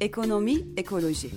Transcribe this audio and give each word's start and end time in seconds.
Ekonomi, 0.00 0.56
ekoloji. 0.76 1.30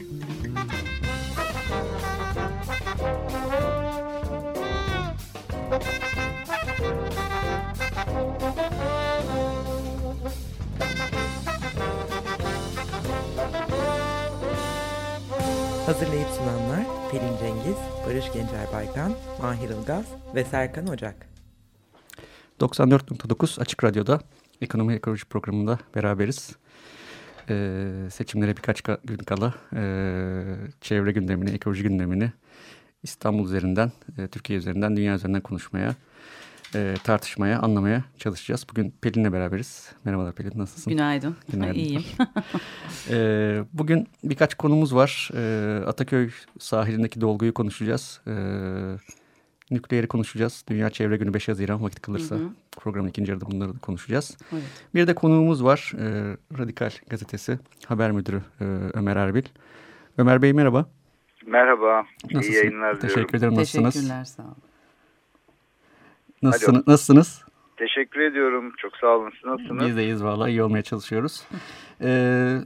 Hazırlayıp 15.85 16.29
sunanlar 16.29 16.66
Pelin 17.11 17.37
Cengiz, 17.39 17.77
Barış 18.05 18.33
Gencer 18.33 18.67
Baykan, 18.73 19.15
Mahir 19.41 19.69
Ilgaz 19.69 20.05
ve 20.35 20.43
Serkan 20.43 20.87
Ocak. 20.87 21.27
94.9 22.59 23.61
Açık 23.61 23.83
Radyo'da 23.83 24.19
Ekonomi 24.61 24.93
Ekoloji 24.93 25.25
programında 25.25 25.79
beraberiz. 25.95 26.55
Ee, 27.49 28.07
seçimlere 28.11 28.57
birkaç 28.57 28.81
gün 28.81 29.17
kala 29.17 29.53
e, 29.75 29.81
çevre 30.81 31.11
gündemini, 31.11 31.49
ekoloji 31.49 31.83
gündemini 31.83 32.31
İstanbul 33.03 33.45
üzerinden, 33.45 33.91
e, 34.17 34.27
Türkiye 34.27 34.59
üzerinden, 34.59 34.97
dünya 34.97 35.15
üzerinden 35.15 35.41
konuşmaya 35.41 35.95
e, 36.75 36.93
tartışmaya, 37.03 37.59
anlamaya 37.59 38.03
çalışacağız. 38.17 38.65
Bugün 38.69 38.93
Pelin'le 39.01 39.33
beraberiz. 39.33 39.91
Merhabalar 40.03 40.35
Pelin, 40.35 40.51
nasılsın? 40.55 40.91
Günaydın. 40.91 41.35
Günaydın. 41.51 41.79
İyiyim. 41.79 42.03
e, 43.09 43.63
bugün 43.73 44.07
birkaç 44.23 44.55
konumuz 44.55 44.95
var. 44.95 45.29
E, 45.35 45.85
Ataköy 45.85 46.29
sahilindeki 46.59 47.21
dolguyu 47.21 47.53
konuşacağız. 47.53 48.21
E, 48.27 48.33
nükleeri 49.71 50.07
konuşacağız. 50.07 50.63
Dünya 50.69 50.89
Çevre 50.89 51.17
Günü 51.17 51.33
5 51.33 51.47
Haziran 51.47 51.83
vakit 51.83 52.01
kalırsa 52.01 52.35
hı 52.35 52.39
hı. 52.39 52.49
programın 52.71 53.07
ikinci 53.07 53.31
yarıda 53.31 53.45
bunları 53.51 53.73
da 53.73 53.79
konuşacağız. 53.79 54.37
Evet. 54.53 54.63
Bir 54.95 55.07
de 55.07 55.15
konuğumuz 55.15 55.63
var. 55.63 55.93
E, 55.99 56.37
Radikal 56.59 56.91
Gazetesi 57.09 57.59
haber 57.85 58.11
müdürü 58.11 58.41
e, 58.61 58.63
Ömer 58.93 59.15
Erbil. 59.15 59.43
Ömer 60.17 60.41
Bey 60.41 60.53
merhaba. 60.53 60.85
Merhaba. 61.45 62.05
Nasılsın? 62.31 62.53
İyi 62.53 62.57
yayınlar 62.57 62.95
diliyorum. 62.95 63.15
Teşekkür 63.15 63.37
ederim. 63.37 63.55
Nasılsınız? 63.55 63.93
Teşekkürler. 63.93 64.23
Sağ 64.25 64.43
olun. 64.43 64.55
Nasılsınız? 66.47 66.87
nasılsınız? 66.87 67.43
Teşekkür 67.77 68.19
ediyorum. 68.19 68.73
Çok 68.77 68.97
sağ 68.97 69.07
olun. 69.07 69.31
Siz 69.35 69.45
nasılsınız? 69.45 69.87
Biz 69.87 69.97
de 69.97 70.03
iyiyiz 70.03 70.23
valla. 70.23 70.49
İyi 70.49 70.63
olmaya 70.63 70.83
çalışıyoruz. 70.83 71.43
Ee, 72.01 72.57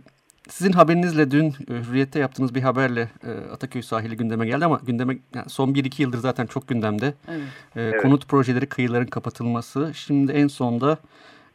sizin 0.49 0.71
haberinizle 0.71 1.31
dün 1.31 1.51
Hürriyet'te 1.69 2.19
yaptığınız 2.19 2.55
bir 2.55 2.61
haberle 2.61 3.09
e, 3.23 3.51
Ataköy 3.51 3.81
sahili 3.81 4.17
gündeme 4.17 4.45
geldi 4.45 4.65
ama 4.65 4.79
gündeme 4.85 5.17
yani 5.35 5.49
son 5.49 5.73
1-2 5.73 6.01
yıldır 6.01 6.17
zaten 6.17 6.45
çok 6.45 6.67
gündemde. 6.67 7.13
Evet. 7.27 7.41
E, 7.75 7.81
evet. 7.81 8.01
Konut 8.01 8.27
projeleri, 8.27 8.65
kıyıların 8.65 9.05
kapatılması. 9.05 9.91
Şimdi 9.93 10.31
en 10.31 10.47
sonda 10.47 10.97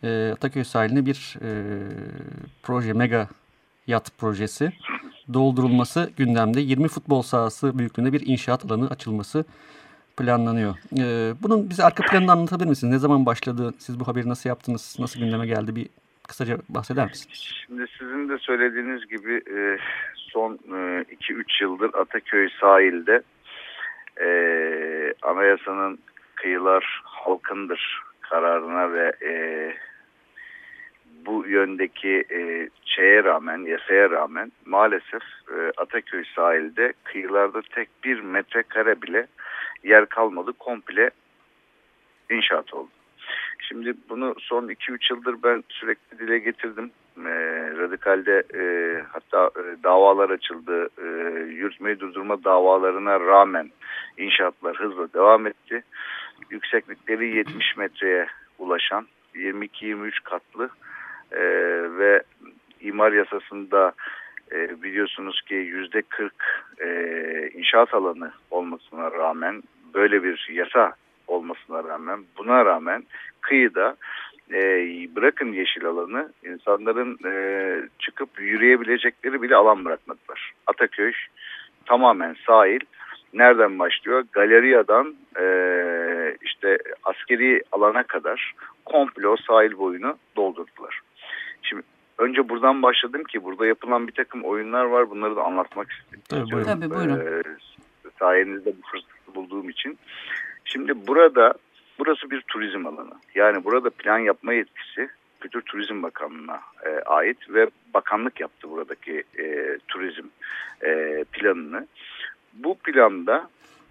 e, 0.03 0.31
Ataköy 0.33 0.65
sahiline 0.65 1.07
bir 1.07 1.37
e, 1.43 1.49
proje, 2.63 2.93
mega 2.93 3.29
yat 3.87 4.19
projesi 4.19 4.73
doldurulması 5.35 6.11
gündemde. 6.17 6.61
20 6.61 6.89
futbol 6.89 7.23
sahası 7.23 7.79
büyüklüğünde 7.79 8.13
bir 8.13 8.27
inşaat 8.27 8.65
alanı 8.65 8.91
açılması 8.91 9.45
planlanıyor. 10.17 10.75
Ee, 10.99 11.33
bunun 11.43 11.71
bize 11.71 11.85
arka 11.85 12.03
planını 12.03 12.33
anlatabilir 12.33 12.69
misiniz? 12.69 12.93
Ne 12.93 12.99
zaman 12.99 13.27
başladı? 13.27 13.75
Siz 13.79 14.01
bu 14.01 14.09
haberi 14.09 14.29
nasıl 14.29 14.49
yaptınız? 14.49 14.97
Nasıl 14.99 15.21
gündeme 15.21 15.47
geldi? 15.47 15.77
Bir 15.77 15.89
kısaca 16.29 16.59
bahseder 16.69 17.07
misiniz? 17.07 17.53
Şimdi 17.67 17.87
sizin 17.99 18.29
de 18.29 18.39
söylediğiniz 18.39 19.07
gibi 19.07 19.35
e, 19.35 19.79
son 20.15 20.55
2-3 20.55 21.03
e, 21.11 21.45
yıldır 21.61 21.95
Ataköy 21.95 22.49
sahilde 22.61 23.23
e, 24.21 24.29
anayasanın 25.23 25.99
kıyılar 26.35 27.03
halkındır 27.05 28.03
kararına 28.21 28.93
ve 28.93 29.13
e, 29.23 29.33
bu 31.27 31.47
yöndeki 31.47 32.25
e, 32.31 32.69
şeye 32.85 33.25
rağmen, 33.25 33.59
yasaya 33.59 34.11
rağmen 34.11 34.53
maalesef 34.67 35.23
e, 35.51 35.73
Ataköy 35.77 36.25
sahilde 36.37 36.93
kıyılarda 37.05 37.63
tek 37.63 37.89
bir 38.05 38.21
metrekare 38.21 39.03
bile 39.03 39.27
yer 39.85 40.07
kalmadı. 40.07 40.53
Komple 40.53 41.11
inşaat 42.31 42.75
oldu. 42.75 42.91
Şimdi 43.59 43.95
bunu 44.09 44.35
son 44.39 44.69
2-3 44.69 45.13
yıldır 45.15 45.37
ben 45.43 45.65
sürekli 45.69 46.19
dile 46.19 46.39
getirdim. 46.39 46.91
E, 47.19 47.31
radikalde 47.79 48.43
e, 48.55 48.63
hatta 49.13 49.51
e, 49.61 49.83
davalar 49.83 50.31
açıldı. 50.31 50.89
E, 50.99 51.07
yürütmeyi 51.41 52.01
durdurma 52.01 52.45
davalarına 52.45 53.21
rağmen 53.21 53.71
inşaatlar 54.19 54.77
hızla 54.77 55.13
devam 55.13 55.47
etti. 55.47 55.85
Yükseklikleri 56.51 57.37
70 57.37 57.77
metreye 57.77 58.27
ulaşan 58.59 59.07
22-23 59.35 60.13
katlı 60.25 60.71
e, 61.33 61.41
ve 61.99 62.23
imar 62.81 63.13
yasasında 63.13 63.93
e, 64.53 64.83
biliyorsunuz 64.83 65.43
ki 65.43 65.55
yüzde 65.55 66.03
40 66.03 66.33
e, 66.79 67.51
inşaat 67.55 67.95
alanı 67.95 68.33
olmasına 68.51 69.13
rağmen 69.13 69.63
böyle 69.95 70.23
bir 70.23 70.49
yasa 70.53 70.93
olmasına 71.27 71.85
rağmen 71.85 72.25
buna 72.39 72.65
rağmen 72.65 73.05
kıyıda 73.41 73.97
e, 74.53 74.59
bırakın 75.17 75.53
yeşil 75.53 75.85
alanı 75.85 76.33
insanların 76.45 77.19
e, 77.25 77.33
çıkıp 77.99 78.41
yürüyebilecekleri 78.41 79.43
bile 79.43 79.57
alan 79.57 79.85
bırakmadılar. 79.85 80.53
Ataköy 80.67 81.13
tamamen 81.87 82.37
sahil. 82.47 82.81
Nereden 83.35 83.79
başlıyor? 83.79 84.25
Galeriyadan 84.33 85.15
e, 85.41 85.45
işte 86.43 86.79
askeri 87.05 87.63
alana 87.73 88.03
kadar 88.03 88.55
komple 88.85 89.29
o 89.29 89.37
sahil 89.37 89.79
boyunu 89.79 90.17
doldurdular. 90.37 91.01
Şimdi 91.63 91.83
önce 92.19 92.49
buradan 92.49 92.83
başladım 92.83 93.25
ki 93.25 93.45
burada 93.45 93.67
yapılan 93.67 94.09
bir 94.09 94.13
takım 94.13 94.43
oyunlar 94.43 94.85
var. 94.85 95.11
Bunları 95.11 95.37
da 95.37 95.43
anlatmak 95.43 95.93
istedim. 95.93 96.23
Tabii 96.29 96.51
buyurun. 96.51 96.65
Tabii, 96.65 96.91
buyurun. 96.91 97.21
Ee, 97.21 97.43
sayenizde 98.19 98.73
bu 98.73 98.87
fırsatı 98.91 99.35
bulduğum 99.35 99.69
için. 99.69 99.99
Şimdi 100.65 101.07
burada 101.07 101.55
burası 101.99 102.31
bir 102.31 102.41
turizm 102.41 102.87
alanı. 102.87 103.15
Yani 103.35 103.65
burada 103.65 103.91
plan 103.91 104.19
yapma 104.19 104.53
yetkisi 104.53 105.09
Kültür 105.41 105.63
Turizm 105.63 106.03
Bakanlığı'na 106.03 106.61
e, 106.87 106.89
ait 107.07 107.39
ve 107.51 107.71
bakanlık 107.95 108.41
yaptı 108.41 108.71
buradaki 108.71 109.25
e, 109.39 109.79
turizm 109.89 110.27
e, 110.85 111.25
planını. 111.33 111.87
Bu 112.53 112.79
planda 112.79 113.49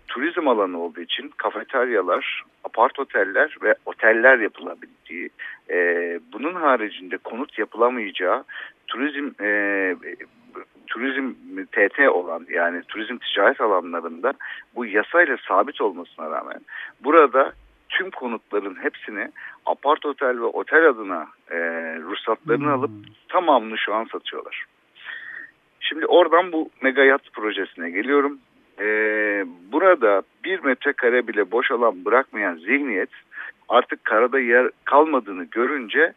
turizm 0.07 0.47
alanı 0.47 0.81
olduğu 0.81 1.01
için 1.01 1.31
kafeteryalar, 1.37 2.43
apart 2.65 2.99
oteller 2.99 3.57
ve 3.61 3.75
oteller 3.85 4.39
yapılabildiği, 4.39 5.29
e, 5.69 5.75
bunun 6.33 6.53
haricinde 6.53 7.17
konut 7.17 7.59
yapılamayacağı 7.59 8.43
turizm 8.87 9.29
e, 9.41 9.95
turizm 10.87 11.33
TT 11.71 11.99
olan 11.99 12.45
yani 12.49 12.81
turizm 12.87 13.17
ticaret 13.17 13.61
alanlarında 13.61 14.33
bu 14.75 14.85
yasayla 14.85 15.37
sabit 15.47 15.81
olmasına 15.81 16.31
rağmen 16.31 16.61
burada 17.03 17.53
tüm 17.89 18.11
konutların 18.11 18.83
hepsini 18.83 19.31
apart 19.65 20.05
otel 20.05 20.39
ve 20.39 20.45
otel 20.45 20.89
adına 20.89 21.27
e, 21.51 21.57
ruhsatlarını 21.99 22.63
hmm. 22.63 22.73
alıp 22.73 22.91
tamamını 23.29 23.77
şu 23.77 23.93
an 23.93 24.05
satıyorlar. 24.11 24.65
Şimdi 25.79 26.05
oradan 26.05 26.51
bu 26.51 26.69
mega 26.81 27.03
yat 27.03 27.33
projesine 27.33 27.89
geliyorum. 27.89 28.39
Ee, 28.79 29.45
burada 29.71 30.21
bir 30.43 30.63
metrekare 30.63 31.27
bile 31.27 31.51
boş 31.51 31.71
alan 31.71 32.05
bırakmayan 32.05 32.55
zihniyet 32.55 33.09
artık 33.69 34.05
karada 34.05 34.39
yer 34.39 34.69
kalmadığını 34.85 35.43
görünce 35.43 36.13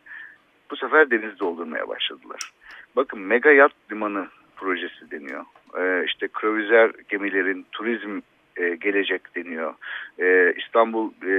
bu 0.70 0.76
sefer 0.76 1.10
deniz 1.10 1.40
doldurmaya 1.40 1.88
başladılar. 1.88 2.52
Bakın 2.96 3.20
mega 3.20 3.50
yat 3.50 3.72
limanı 3.90 4.26
projesi 4.56 5.10
deniyor. 5.10 5.44
Ee, 5.78 6.04
işte 6.06 6.28
kruvizör 6.28 6.92
gemilerin 7.08 7.66
turizm 7.72 8.20
e, 8.58 8.76
gelecek 8.76 9.36
deniyor. 9.36 9.74
E, 10.18 10.54
İstanbul 10.56 11.10
e, 11.22 11.32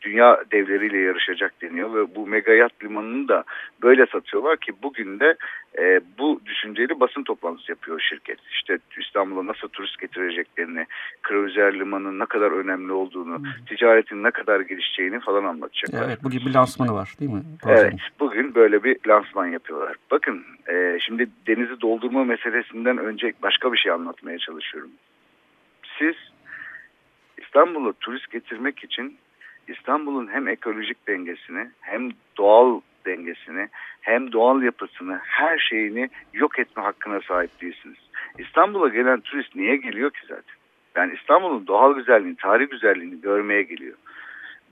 dünya 0.00 0.42
devleriyle 0.52 0.98
yarışacak 0.98 1.62
deniyor 1.62 1.94
ve 1.94 2.14
bu 2.14 2.26
mega 2.26 2.52
yat 2.52 2.72
limanını 2.84 3.28
da 3.28 3.44
böyle 3.82 4.06
satıyorlar 4.06 4.56
ki 4.56 4.72
bugün 4.82 5.20
de 5.20 5.36
e, 5.78 6.00
bu 6.18 6.40
düşünceli 6.46 7.00
basın 7.00 7.22
toplantısı 7.22 7.72
yapıyor 7.72 8.00
şirket. 8.00 8.38
İşte 8.52 8.78
İstanbul'a 9.00 9.46
nasıl 9.46 9.68
turist 9.68 9.98
getireceklerini, 10.00 10.86
kruvizör 11.22 11.74
limanının 11.74 12.18
ne 12.18 12.26
kadar 12.26 12.50
önemli 12.50 12.92
olduğunu, 12.92 13.38
hmm. 13.38 13.64
ticaretin 13.68 14.22
ne 14.22 14.30
kadar 14.30 14.60
gelişeceğini 14.60 15.20
falan 15.20 15.44
anlatacaklar. 15.44 16.08
Evet, 16.08 16.18
bugün 16.24 16.40
bir 16.46 16.54
lansmanı 16.54 16.94
var 16.94 17.14
değil 17.20 17.30
mi? 17.30 17.42
Evet, 17.66 17.94
bugün 18.20 18.54
böyle 18.54 18.84
bir 18.84 18.96
lansman 19.06 19.46
yapıyorlar. 19.46 19.96
Bakın, 20.10 20.44
e, 20.68 20.98
şimdi 21.00 21.28
denizi 21.46 21.80
doldurma 21.80 22.24
meselesinden 22.24 22.98
önce 22.98 23.32
başka 23.42 23.72
bir 23.72 23.78
şey 23.78 23.92
anlatmaya 23.92 24.38
çalışıyorum 24.38 24.90
siz 25.98 26.14
İstanbul'a 27.38 27.92
turist 27.92 28.30
getirmek 28.30 28.84
için 28.84 29.18
İstanbul'un 29.68 30.28
hem 30.28 30.48
ekolojik 30.48 31.08
dengesini 31.08 31.70
hem 31.80 32.10
doğal 32.36 32.80
dengesini 33.06 33.68
hem 34.00 34.32
doğal 34.32 34.62
yapısını 34.62 35.20
her 35.24 35.58
şeyini 35.58 36.08
yok 36.32 36.58
etme 36.58 36.82
hakkına 36.82 37.20
sahip 37.20 37.60
değilsiniz. 37.60 37.98
İstanbul'a 38.38 38.88
gelen 38.88 39.20
turist 39.20 39.56
niye 39.56 39.76
geliyor 39.76 40.10
ki 40.10 40.20
zaten? 40.28 40.54
Yani 40.96 41.14
İstanbul'un 41.20 41.66
doğal 41.66 41.94
güzelliğini, 41.94 42.36
tarih 42.36 42.70
güzelliğini 42.70 43.20
görmeye 43.20 43.62
geliyor. 43.62 43.96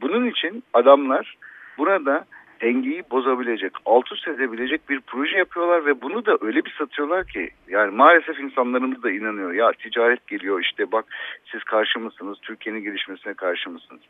Bunun 0.01 0.27
için 0.31 0.63
adamlar 0.73 1.37
burada 1.79 2.25
dengeyi 2.61 3.03
bozabilecek, 3.11 3.73
alt 3.85 4.13
üst 4.13 4.29
edebilecek 4.29 4.89
bir 4.89 5.01
proje 5.01 5.39
yapıyorlar 5.39 5.87
ve 5.87 6.03
bunu 6.03 6.27
da 6.27 6.39
öyle 6.41 6.65
bir 6.65 6.71
satıyorlar 6.79 7.27
ki 7.27 7.51
yani 7.69 7.91
maalesef 7.97 8.41
insanlarımız 8.41 9.03
da 9.03 9.11
inanıyor. 9.11 9.53
Ya 9.53 9.73
ticaret 9.73 10.27
geliyor 10.27 10.61
işte 10.61 10.93
bak 10.93 11.05
siz 11.53 11.65
karşı 11.65 12.01
mısınız, 12.01 12.39
Türkiye'nin 12.43 12.83
gelişmesine 12.83 13.35
karşı 13.35 13.71
mısınız? 13.71 14.03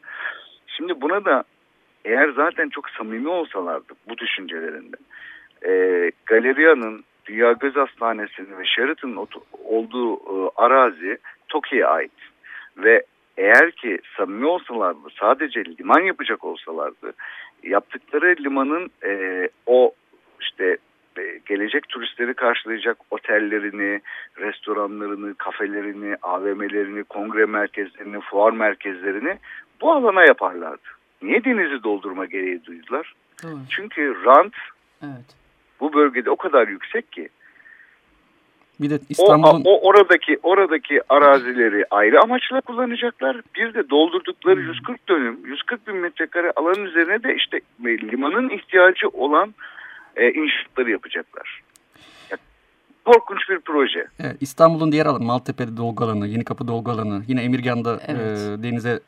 Şimdi 0.66 1.00
buna 1.00 1.24
da 1.24 1.44
eğer 2.04 2.28
zaten 2.28 2.68
çok 2.68 2.90
samimi 2.90 3.28
olsalardı 3.28 3.92
bu 4.08 4.18
düşüncelerinde 4.18 4.96
e, 5.66 5.70
Galeria'nın 6.26 7.04
Dünya 7.26 7.52
Göz 7.52 7.76
Hastanesi'nin 7.76 8.58
ve 8.58 8.64
Sheraton'ın 8.64 9.26
olduğu 9.64 10.14
e, 10.14 10.50
arazi 10.56 11.18
TOKİ'ye 11.48 11.86
ait 11.86 12.12
ve 12.76 13.02
eğer 13.36 13.70
ki 13.70 13.98
samimi 14.16 14.46
olsalardı 14.46 15.08
sadece 15.20 15.64
liman 15.64 16.00
yapacak 16.00 16.44
olsalardı 16.44 17.12
yaptıkları 17.62 18.36
limanın 18.44 18.90
e, 19.06 19.48
o 19.66 19.92
işte 20.40 20.76
e, 21.18 21.40
gelecek 21.46 21.88
turistleri 21.88 22.34
karşılayacak 22.34 22.96
otellerini, 23.10 24.00
restoranlarını, 24.38 25.34
kafelerini, 25.34 26.16
AVM'lerini, 26.22 27.04
kongre 27.04 27.46
merkezlerini, 27.46 28.20
fuar 28.20 28.52
merkezlerini 28.52 29.38
bu 29.80 29.92
alana 29.92 30.24
yaparlardı. 30.24 30.88
Niye 31.22 31.44
denizi 31.44 31.82
doldurma 31.82 32.26
gereği 32.26 32.64
duydular? 32.64 33.14
Doğru. 33.42 33.58
Çünkü 33.70 34.16
rant 34.24 34.54
evet. 35.02 35.36
bu 35.80 35.92
bölgede 35.92 36.30
o 36.30 36.36
kadar 36.36 36.68
yüksek 36.68 37.12
ki 37.12 37.28
bir 38.80 38.90
de 38.90 38.98
İstanbul'un... 39.08 39.62
O, 39.64 39.70
o 39.70 39.88
oradaki 39.88 40.38
oradaki 40.42 41.00
arazileri 41.08 41.84
ayrı 41.90 42.22
amaçla 42.22 42.60
kullanacaklar. 42.60 43.40
Bir 43.54 43.74
de 43.74 43.90
doldurdukları 43.90 44.60
140 44.60 44.88
hmm. 44.88 45.16
dönüm, 45.16 45.46
140 45.46 45.88
bin 45.88 45.96
metrekare 45.96 46.52
alanın 46.56 46.84
üzerine 46.84 47.22
de 47.22 47.34
işte 47.34 47.60
limanın 47.82 48.48
ihtiyacı 48.48 49.08
olan 49.08 49.54
e, 50.16 50.32
inşaatları 50.32 50.90
yapacaklar. 50.90 51.62
Yani, 52.30 52.40
korkunç 53.04 53.48
bir 53.50 53.60
proje. 53.60 54.06
Evet, 54.20 54.36
İstanbul'un 54.40 54.92
diğer 54.92 55.06
alanı, 55.06 55.24
Maltepe'de 55.24 55.76
dolgu 55.76 56.04
alanı, 56.04 56.26
Yenikapı 56.26 56.68
dolgu 56.68 56.90
alanı, 56.90 57.22
yine 57.28 57.42
Emirgan'da 57.42 58.00
evet. 58.06 58.38
e, 58.38 58.62
denize 58.62 59.00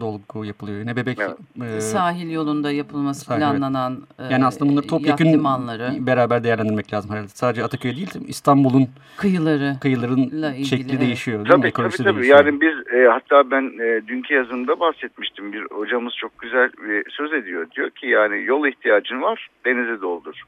dolgu 0.00 0.44
yapılıyor. 0.44 0.86
Ne 0.86 0.96
bebek 0.96 1.18
evet. 1.20 1.76
e, 1.76 1.80
sahil 1.80 2.30
yolunda 2.30 2.70
yapılması 2.72 3.20
sahil, 3.20 3.40
planlanan 3.40 4.02
evet. 4.18 4.30
yani 4.30 4.44
aslında 4.46 4.72
bunları 4.72 4.86
topyekun 4.86 5.24
limanları. 5.24 6.06
beraber 6.06 6.44
değerlendirmek 6.44 6.92
lazım 6.92 7.10
herhalde. 7.10 7.28
Sadece 7.28 7.64
Ataköy 7.64 7.96
değil 7.96 8.10
İstanbul'un 8.28 8.88
kıyıları 9.16 9.76
kıyıların 9.80 10.52
şekli 10.62 10.90
evet. 10.90 11.00
değişiyor. 11.00 11.46
Tabii 11.46 11.72
tabii 11.72 11.96
tabii. 11.96 12.16
Değişiyor. 12.16 12.46
Yani 12.46 12.60
biz 12.60 12.94
e, 12.94 13.08
hatta 13.08 13.50
ben 13.50 13.72
e, 13.80 14.08
dünkü 14.08 14.34
yazımda 14.34 14.80
bahsetmiştim. 14.80 15.52
Bir 15.52 15.62
hocamız 15.62 16.14
çok 16.16 16.38
güzel 16.38 16.70
bir 16.72 17.10
söz 17.10 17.32
ediyor. 17.32 17.66
Diyor 17.70 17.90
ki 17.90 18.06
yani 18.06 18.44
yol 18.44 18.66
ihtiyacın 18.66 19.22
var 19.22 19.48
denizi 19.64 20.02
doldur. 20.02 20.42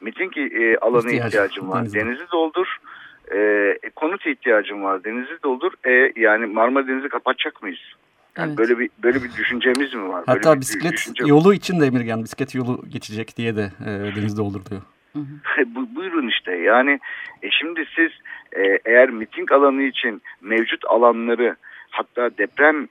Miting 0.00 0.38
e, 0.38 0.78
alanı 0.78 1.06
İhtiyacı, 1.06 1.26
ihtiyacın 1.26 1.68
var 1.68 1.80
denizi, 1.80 1.98
denizi 1.98 2.30
doldur. 2.32 2.76
E, 3.34 3.90
konut 3.96 4.26
ihtiyacın 4.26 4.82
var 4.82 5.04
denizi 5.04 5.42
doldur. 5.44 5.72
E, 5.86 6.12
yani 6.20 6.46
Marmara 6.46 6.88
Denizi 6.88 7.08
kapatacak 7.08 7.62
mıyız? 7.62 7.80
Yani 8.36 8.48
evet. 8.48 8.58
böyle 8.58 8.78
bir 8.78 8.90
böyle 9.02 9.22
bir 9.22 9.32
düşüncemiz 9.32 9.94
mi 9.94 10.08
var? 10.08 10.24
Hatta 10.26 10.48
böyle 10.48 10.60
bisiklet 10.60 10.92
düşünce... 10.92 11.24
yolu 11.26 11.54
için 11.54 11.80
de 11.80 11.86
Emirgan 11.86 12.24
bisiklet 12.24 12.54
yolu 12.54 12.82
geçecek 12.88 13.36
diye 13.36 13.56
de 13.56 13.72
e, 13.80 14.16
denizde 14.16 14.42
olur 14.42 14.60
diyor. 14.70 14.82
Bu, 15.66 15.94
buyurun 15.94 16.28
işte 16.28 16.52
yani 16.56 17.00
e 17.42 17.50
şimdi 17.50 17.86
siz 17.96 18.10
e, 18.52 18.78
eğer 18.84 19.10
miting 19.10 19.52
alanı 19.52 19.82
için 19.82 20.22
mevcut 20.40 20.84
alanları 20.84 21.56
hatta 21.90 22.38
deprem 22.38 22.88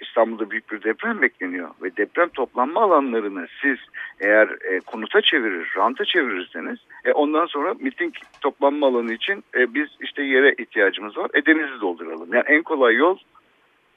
İstanbul'da 0.00 0.50
büyük 0.50 0.72
bir 0.72 0.82
deprem 0.82 1.22
bekleniyor 1.22 1.68
ve 1.82 1.96
deprem 1.96 2.28
toplanma 2.28 2.82
alanlarını 2.82 3.46
siz 3.62 3.78
eğer 4.20 4.48
e, 4.48 4.80
konuta 4.80 5.20
çevirir, 5.20 5.72
ranta 5.76 6.04
çevirirseniz 6.04 6.78
e, 7.04 7.12
ondan 7.12 7.46
sonra 7.46 7.74
miting 7.74 8.14
toplanma 8.40 8.86
alanı 8.86 9.12
için 9.12 9.44
e, 9.54 9.74
biz 9.74 9.88
işte 10.00 10.22
yere 10.22 10.54
ihtiyacımız 10.58 11.16
var. 11.16 11.30
E 11.34 11.46
denizi 11.46 11.80
dolduralım. 11.80 12.34
Yani 12.34 12.44
en 12.46 12.62
kolay 12.62 12.94
yol 12.94 13.18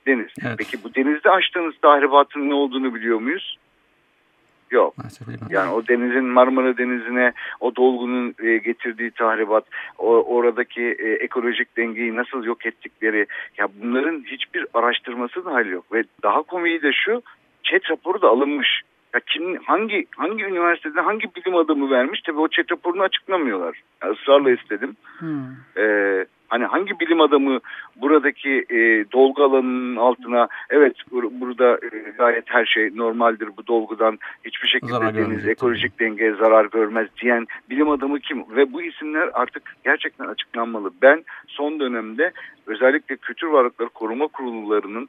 deniz. 0.08 0.32
Evet. 0.46 0.56
Peki 0.58 0.84
bu 0.84 0.96
denizde 0.96 1.30
açtığınız 1.30 1.76
tahribatın 1.82 2.50
ne 2.50 2.54
olduğunu 2.54 2.96
biliyor 2.96 3.20
muyuz? 3.20 3.58
Yok. 4.72 4.96
Yani 5.50 5.72
o 5.72 5.88
denizin 5.88 6.26
Marmara 6.26 6.78
Denizi'ne 6.78 7.34
o 7.60 7.76
dolgunun 7.76 8.36
e, 8.40 8.58
getirdiği 8.58 9.12
tahribat, 9.12 9.66
o, 9.98 10.08
oradaki 10.08 10.82
e, 10.82 11.12
ekolojik 11.12 11.78
dengeyi 11.78 12.16
nasıl 12.16 12.44
yok 12.44 12.66
ettikleri, 12.66 13.26
ya 13.58 13.68
bunların 13.82 14.24
hiçbir 14.26 14.66
araştırması 14.74 15.46
dahil 15.46 15.72
yok. 15.72 15.94
Ve 15.94 16.04
daha 16.24 16.42
komiği 16.42 16.82
de 16.82 16.92
şu, 16.94 17.22
chat 17.64 17.92
raporu 17.92 18.22
da 18.22 18.30
alınmış. 18.30 18.82
Ya 19.14 19.20
kim 19.20 19.64
hangi 19.64 20.06
hangi 20.18 20.44
üniversitede 20.44 21.02
hangi 21.02 21.36
bilim 21.36 21.56
adamı 21.56 21.92
vermiş 21.92 22.22
tabii 22.22 22.40
o 22.40 22.48
chat 22.48 22.72
raporunu 22.72 23.04
açıklamıyorlar. 23.04 23.82
Yani 24.04 24.14
ısrarla 24.14 24.52
istedim. 24.52 24.96
Hmm. 25.20 25.46
Ee, 25.78 26.26
Hani 26.54 26.66
hangi 26.66 27.00
bilim 27.00 27.22
adamı 27.22 27.60
buradaki 27.96 28.66
e, 28.70 29.12
dolgu 29.12 29.44
alanının 29.44 29.96
altına 29.96 30.48
evet 30.70 30.96
bur 31.12 31.24
burada 31.32 31.74
e, 31.74 32.12
gayet 32.18 32.44
her 32.48 32.66
şey 32.66 32.92
normaldir 32.96 33.50
bu 33.58 33.68
dolgudan 33.68 34.20
hiçbir 34.46 34.68
şekilde 34.68 35.16
deniz 35.16 35.48
ekolojik 35.48 35.98
tabii. 35.98 36.10
denge 36.10 36.34
zarar 36.34 36.66
görmez 36.66 37.08
diyen 37.22 37.48
bilim 37.70 37.90
adamı 37.90 38.20
kim? 38.20 38.56
Ve 38.56 38.74
bu 38.74 38.82
isimler 38.82 39.30
artık 39.34 39.76
gerçekten 39.84 40.28
açıklanmalı. 40.28 40.92
Ben 41.02 41.24
son 41.48 41.80
dönemde 41.80 42.32
özellikle 42.68 43.16
kültür 43.16 43.48
varlıkları 43.48 43.90
koruma 43.90 44.28
kurullarının 44.28 45.08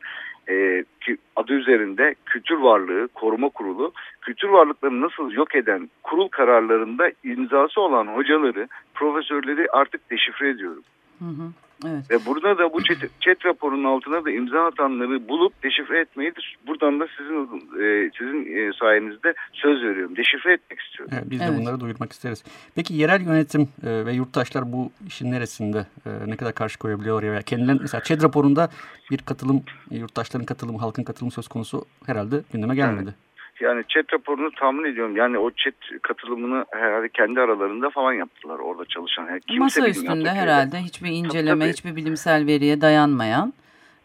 e, 0.49 0.85
ki 1.00 1.17
adı 1.37 1.52
üzerinde 1.52 2.14
kültür 2.26 2.56
varlığı 2.56 3.08
koruma 3.14 3.49
kurulu 3.49 3.93
kültür 4.20 4.49
varlıklarını 4.49 5.00
nasıl 5.00 5.32
yok 5.32 5.55
eden 5.55 5.91
kurul 6.02 6.29
kararlarında 6.29 7.11
imzası 7.25 7.81
olan 7.81 8.06
hocaları 8.06 8.69
profesörleri 8.94 9.67
artık 9.70 10.11
deşifre 10.11 10.49
ediyorum. 10.49 10.82
Hı 11.19 11.25
hı. 11.25 11.52
Evet. 11.87 12.11
Ve 12.11 12.26
burada 12.26 12.58
da 12.58 12.72
bu 12.72 12.82
chat, 12.84 12.96
chat 13.20 13.44
raporunun 13.44 13.84
altına 13.84 14.25
da 14.25 14.31
imza 14.31 14.66
atanları 14.66 15.28
bulup 15.28 15.62
deşifre 15.62 16.00
etmeyi 16.00 16.31
de 16.31 16.40
buradan 16.66 17.00
da 17.00 17.06
sizin 17.16 17.44
e, 17.82 18.11
sizin 18.19 18.56
e, 18.56 18.72
sayenizde 18.72 19.34
söz 19.52 19.82
veriyorum. 19.82 20.16
Deşifre 20.16 20.52
etmek 20.52 20.81
istiyorum. 20.81 21.14
Evet, 21.19 21.31
biz 21.31 21.40
de 21.40 21.44
evet. 21.44 21.58
bunları 21.61 21.81
duyurmak 21.81 22.12
isteriz. 22.12 22.44
Peki 22.75 22.94
yerel 22.94 23.20
yönetim 23.20 23.62
e, 23.62 24.06
ve 24.06 24.12
yurttaşlar 24.12 24.72
bu 24.72 24.90
işin 25.06 25.31
neresinde 25.31 25.87
e, 26.06 26.11
ne 26.26 26.37
kadar 26.37 26.55
karşı 26.55 26.78
koyabiliyorlar 26.78 27.34
ya? 27.34 27.43
Kendilerine 27.43 27.81
mesela 27.81 28.02
ÇED 28.02 28.22
raporunda 28.22 28.70
bir 29.10 29.19
katılım, 29.19 29.62
yurttaşların 29.90 30.46
katılımı, 30.46 30.78
halkın 30.78 31.05
katılımı 31.05 31.31
söz 31.31 31.49
konusu 31.49 31.84
herhalde 32.06 32.43
gündeme 32.52 32.75
gelmedi. 32.75 33.05
Evet. 33.05 33.33
Yani 33.60 33.84
chat 33.88 34.12
raporunu 34.12 34.50
tahmin 34.50 34.84
ediyorum. 34.84 35.17
Yani 35.17 35.38
o 35.38 35.50
chat 35.50 35.74
katılımını 36.02 36.64
herhalde 36.70 37.08
kendi 37.08 37.40
aralarında 37.40 37.90
falan 37.90 38.12
yaptılar 38.12 38.58
orada 38.58 38.84
çalışan. 38.84 39.26
Yani 39.26 39.40
kimse 39.40 39.81
Masa 39.81 39.88
üstünde 39.88 40.31
herhalde 40.31 40.79
hiçbir 40.79 41.10
inceleme, 41.10 41.50
tabii, 41.50 41.60
tabii. 41.60 41.72
hiçbir 41.72 41.96
bilimsel 41.96 42.46
veriye 42.46 42.81
dayanmayan 42.81 43.52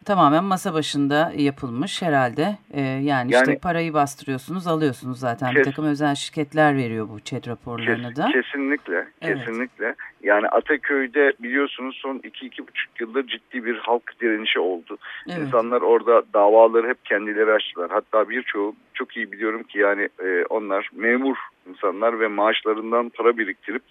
tamamen 0.05 0.43
masa 0.43 0.73
başında 0.73 1.31
yapılmış 1.35 2.01
herhalde. 2.01 2.57
Ee, 2.73 2.81
yani, 2.81 3.07
yani 3.07 3.31
işte 3.31 3.59
parayı 3.59 3.93
bastırıyorsunuz, 3.93 4.67
alıyorsunuz 4.67 5.19
zaten. 5.19 5.49
Kes, 5.49 5.59
bir 5.59 5.63
takım 5.63 5.85
özel 5.85 6.15
şirketler 6.15 6.75
veriyor 6.75 7.09
bu 7.09 7.19
chat 7.19 7.47
raporlarını 7.47 8.07
kes, 8.07 8.17
da. 8.17 8.27
Kesinlikle, 8.31 9.07
kesinlikle. 9.21 9.85
Evet. 9.85 9.95
Yani 10.23 10.47
Ataköy'de 10.47 11.33
biliyorsunuz 11.39 11.99
son 12.01 12.17
2-2,5 12.17 12.63
yıldır 12.99 13.27
ciddi 13.27 13.65
bir 13.65 13.77
halk 13.77 14.19
direnişi 14.21 14.59
oldu. 14.59 14.97
Evet. 15.27 15.39
İnsanlar 15.39 15.81
orada 15.81 16.23
davaları 16.33 16.87
hep 16.87 17.05
kendileri 17.05 17.51
açtılar. 17.51 17.91
Hatta 17.91 18.29
birçoğu 18.29 18.75
çok 18.93 19.17
iyi 19.17 19.31
biliyorum 19.31 19.63
ki 19.63 19.79
yani 19.79 20.09
e, 20.23 20.45
onlar 20.49 20.89
memur 20.93 21.37
insanlar 21.69 22.19
ve 22.19 22.27
maaşlarından 22.27 23.09
para 23.09 23.37
biriktirip 23.37 23.83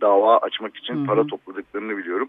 dava 0.00 0.38
açmak 0.38 0.76
için 0.76 0.94
Hı 0.94 0.98
-hı. 0.98 1.06
para 1.06 1.26
topladıklarını 1.26 1.96
biliyorum 1.96 2.28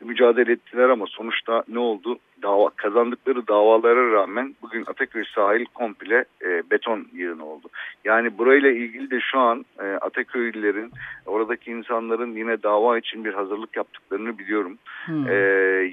mücadele 0.00 0.52
ettiler 0.52 0.88
ama 0.88 1.06
sonuçta 1.08 1.64
ne 1.68 1.78
oldu? 1.78 2.18
Dava, 2.42 2.70
kazandıkları 2.76 3.48
davalara 3.48 4.12
rağmen 4.12 4.54
bugün 4.62 4.84
Ataköy 4.86 5.24
sahil 5.34 5.64
komple 5.64 6.24
e, 6.42 6.70
beton 6.70 7.06
yığını 7.12 7.46
oldu. 7.46 7.68
Yani 8.04 8.38
burayla 8.38 8.70
ilgili 8.70 9.10
de 9.10 9.20
şu 9.20 9.38
an 9.38 9.64
e, 9.78 9.84
Ataköylülerin, 9.84 10.92
oradaki 11.26 11.70
insanların 11.70 12.36
yine 12.36 12.62
dava 12.62 12.98
için 12.98 13.24
bir 13.24 13.34
hazırlık 13.34 13.76
yaptıklarını 13.76 14.38
biliyorum. 14.38 14.78
Hmm. 15.06 15.28
E, 15.28 15.34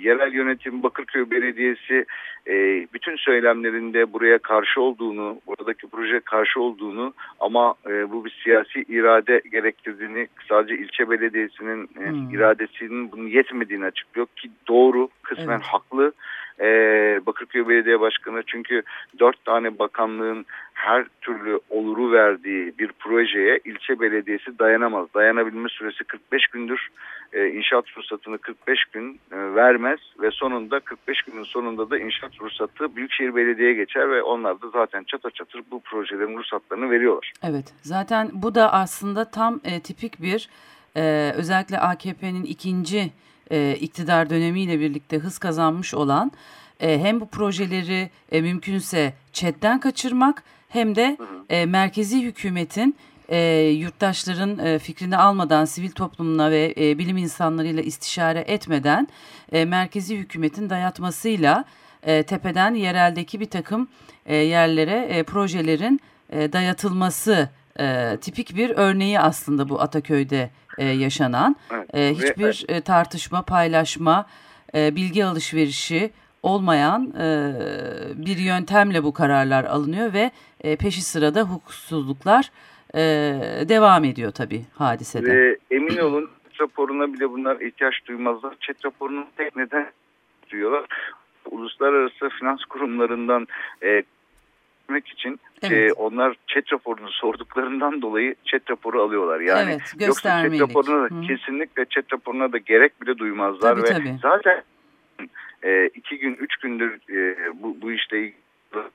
yerel 0.02 0.34
yönetim 0.34 0.84
Bakırköy 0.84 1.30
Belediyesi 1.32 2.06
e, 2.48 2.54
bütün 2.94 3.16
söylemlerinde 3.16 4.14
buraya 4.14 4.38
karşı 4.38 4.82
olduğunu, 4.82 5.42
buradaki 5.48 5.88
proje 5.88 6.20
karşı 6.20 6.62
olduğunu 6.62 7.14
ama 7.40 7.76
e, 7.88 8.12
bu 8.12 8.26
bir 8.26 8.40
siyasi 8.44 8.82
irade 8.82 9.42
gerektirdiğini, 9.52 10.28
sadece 10.50 10.78
ilçe 10.78 11.10
belediyesinin 11.10 11.90
e, 12.02 12.10
hmm. 12.10 12.30
iradesinin 12.36 13.12
bunu 13.12 13.28
yetmediğini 13.28 13.86
açıklıyor 13.86 14.28
ki 14.36 14.50
doğru, 14.68 15.10
kısmen 15.24 15.56
evet. 15.56 15.66
haklı 15.66 16.14
e, 16.60 16.66
Bakırköy 17.26 17.68
Belediye 17.68 18.00
Başkanı 18.00 18.44
çünkü 18.48 18.84
dört 19.20 19.46
tane 19.46 19.80
bakanlığın 19.80 20.46
her 20.74 21.06
türlü 21.22 21.60
oluru 21.70 22.12
verdiği 22.12 22.74
bir 22.80 22.92
projeye 22.92 23.60
ilçe 23.66 24.00
belediyesi 24.00 24.60
dayanamaz. 24.60 25.08
Dayanabilme 25.16 25.70
süresi 25.70 26.04
45 26.04 26.48
gündür. 26.48 26.90
E, 27.34 27.48
inşaat 27.48 27.86
ruhsatını 27.98 28.38
45 28.38 28.86
gün 28.86 29.20
e, 29.32 29.38
vermez 29.56 30.00
ve 30.22 30.32
sonunda 30.32 30.80
45 30.80 31.22
günün 31.22 31.44
sonunda 31.44 31.90
da 31.90 32.00
inşaat 32.00 32.42
ruhsatı 32.42 32.96
Büyükşehir 32.96 33.36
Belediye'ye 33.36 33.74
geçer 33.74 34.12
ve 34.12 34.24
onlar 34.24 34.62
da 34.62 34.70
zaten 34.70 35.04
çatır 35.04 35.32
çatır 35.32 35.62
bu 35.72 35.80
projelerin 35.80 36.38
ruhsatlarını 36.38 36.92
veriyorlar. 36.92 37.34
Evet 37.44 37.74
zaten 37.82 38.30
bu 38.34 38.56
da 38.56 38.74
aslında 38.74 39.32
tam 39.32 39.60
e, 39.64 39.80
tipik 39.80 40.22
bir 40.22 40.50
e, 40.96 41.32
özellikle 41.38 41.80
AKP'nin 41.80 42.44
ikinci 42.44 43.12
e, 43.52 43.78
iktidar 43.82 44.30
dönemiyle 44.30 44.80
birlikte 44.80 45.18
hız 45.18 45.38
kazanmış 45.38 45.94
olan 45.94 46.32
e, 46.80 47.00
hem 47.00 47.22
bu 47.22 47.28
projeleri 47.28 48.10
e, 48.32 48.42
mümkünse 48.42 49.14
chatten 49.34 49.80
kaçırmak 49.80 50.44
hem 50.70 50.96
de 50.96 51.18
e, 51.50 51.66
merkezi 51.66 52.22
hükümetin 52.22 52.96
e, 53.30 53.38
yurttaşların 53.62 54.60
e, 54.60 54.80
fikrini 54.80 55.18
almadan 55.18 55.66
sivil 55.66 55.92
toplumuna 55.92 56.52
ve 56.52 56.74
e, 56.78 56.98
bilim 56.98 57.18
insanlarıyla 57.18 57.84
istişare 57.84 58.40
etmeden 58.40 59.08
e, 59.52 59.66
merkezi 59.66 60.18
hükümetin 60.18 60.70
dayatmasıyla 60.70 61.66
e, 62.04 62.24
tepeden 62.24 62.74
yereldeki 62.74 63.40
bir 63.40 63.50
takım 63.50 63.88
e, 64.26 64.36
yerlere 64.36 65.08
e, 65.10 65.24
projelerin 65.24 66.00
e, 66.30 66.54
dayatılması 66.54 67.50
e, 67.80 68.18
tipik 68.22 68.56
bir 68.56 68.70
örneği 68.70 69.20
aslında 69.20 69.70
bu 69.70 69.82
Ataköy'de 69.82 70.50
e, 70.78 70.86
yaşanan. 70.86 71.56
Evet. 71.72 71.96
E, 71.96 72.14
hiçbir 72.14 72.66
e, 72.70 72.82
tartışma, 72.82 73.42
paylaşma, 73.42 74.26
e, 74.76 74.96
bilgi 74.96 75.26
alışverişi 75.26 76.12
olmayan 76.44 77.14
e, 77.20 77.54
bir 78.16 78.38
yöntemle 78.38 79.04
bu 79.04 79.14
kararlar 79.14 79.64
alınıyor 79.64 80.14
ve 80.14 80.32
e, 80.62 80.76
peşi 80.76 81.02
sırada 81.02 81.42
hukuksuzluklar 81.42 82.52
e, 82.96 83.02
devam 83.70 84.04
ediyor 84.04 84.32
tabii 84.32 84.66
hadisede. 84.78 85.36
Ve 85.36 85.58
emin 85.72 85.98
olun 85.98 86.30
raporuna 86.62 87.14
bile 87.14 87.30
bunlar 87.30 87.60
ihtiyaç 87.60 87.94
duymazlar. 88.06 88.56
Çet 88.60 88.86
raporunun 88.86 89.26
tek 89.38 89.56
neden 89.56 89.92
duyuyorlar. 90.52 90.86
Uluslararası 91.52 92.30
finans 92.40 92.66
kurumlarından 92.66 93.48
e, 93.84 94.04
için 95.14 95.40
evet. 95.64 95.92
e, 95.92 95.94
onlar 95.94 96.36
chat 96.48 96.74
raporunu 96.74 97.10
sorduklarından 97.12 98.02
dolayı 98.02 98.36
chat 98.46 98.70
raporu 98.70 99.02
alıyorlar. 99.02 99.40
Yani 99.40 99.72
evet, 99.72 99.94
yoksa 100.08 100.44
chat 100.44 100.60
raporuna 100.60 101.04
da, 101.04 101.28
kesinlikle 101.28 101.86
chat 101.86 102.14
raporuna 102.14 102.52
da 102.52 102.58
gerek 102.58 103.02
bile 103.02 103.18
duymazlar 103.18 103.76
tabii, 103.76 103.84
ve 103.84 103.94
tabii. 103.94 104.18
zaten 104.22 104.64
e, 105.64 105.88
iki 105.88 106.18
gün 106.18 106.34
üç 106.34 106.56
gündür 106.56 107.00
e, 107.10 107.36
bu, 107.64 107.82
bu 107.82 107.92
işte 107.92 108.34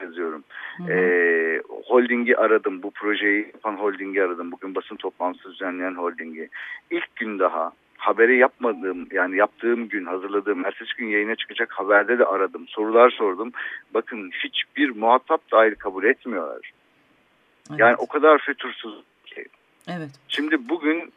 yazıyorum. 0.02 0.45
E, 0.88 1.62
holdingi 1.87 2.37
aradım. 2.37 2.83
Bu 2.83 2.90
projeyi 2.90 3.47
yapan 3.54 3.75
holdingi 3.75 4.23
aradım. 4.23 4.52
Bugün 4.52 4.75
basın 4.75 4.97
toplantısı 4.97 5.52
düzenleyen 5.52 5.95
holdingi. 5.95 6.49
İlk 6.90 7.16
gün 7.16 7.38
daha 7.38 7.73
haberi 8.08 8.38
yapmadığım 8.38 9.06
yani 9.12 9.36
yaptığım 9.36 9.88
gün 9.88 10.04
hazırladığım 10.06 10.64
ertesi 10.64 10.96
gün 10.98 11.06
yayına 11.06 11.34
çıkacak 11.34 11.72
haberde 11.72 12.18
de 12.18 12.24
aradım. 12.24 12.68
Sorular 12.68 13.10
sordum. 13.10 13.52
Bakın 13.94 14.30
hiçbir 14.44 14.96
muhatap 14.96 15.52
dahil 15.52 15.74
kabul 15.74 16.04
etmiyorlar. 16.04 16.70
Evet. 17.70 17.80
Yani 17.80 17.96
o 17.96 18.06
kadar 18.06 18.38
fütursuz 18.38 19.02
ki. 19.26 19.44
Evet. 19.88 20.10
Şimdi 20.28 20.68
bugün 20.68 21.12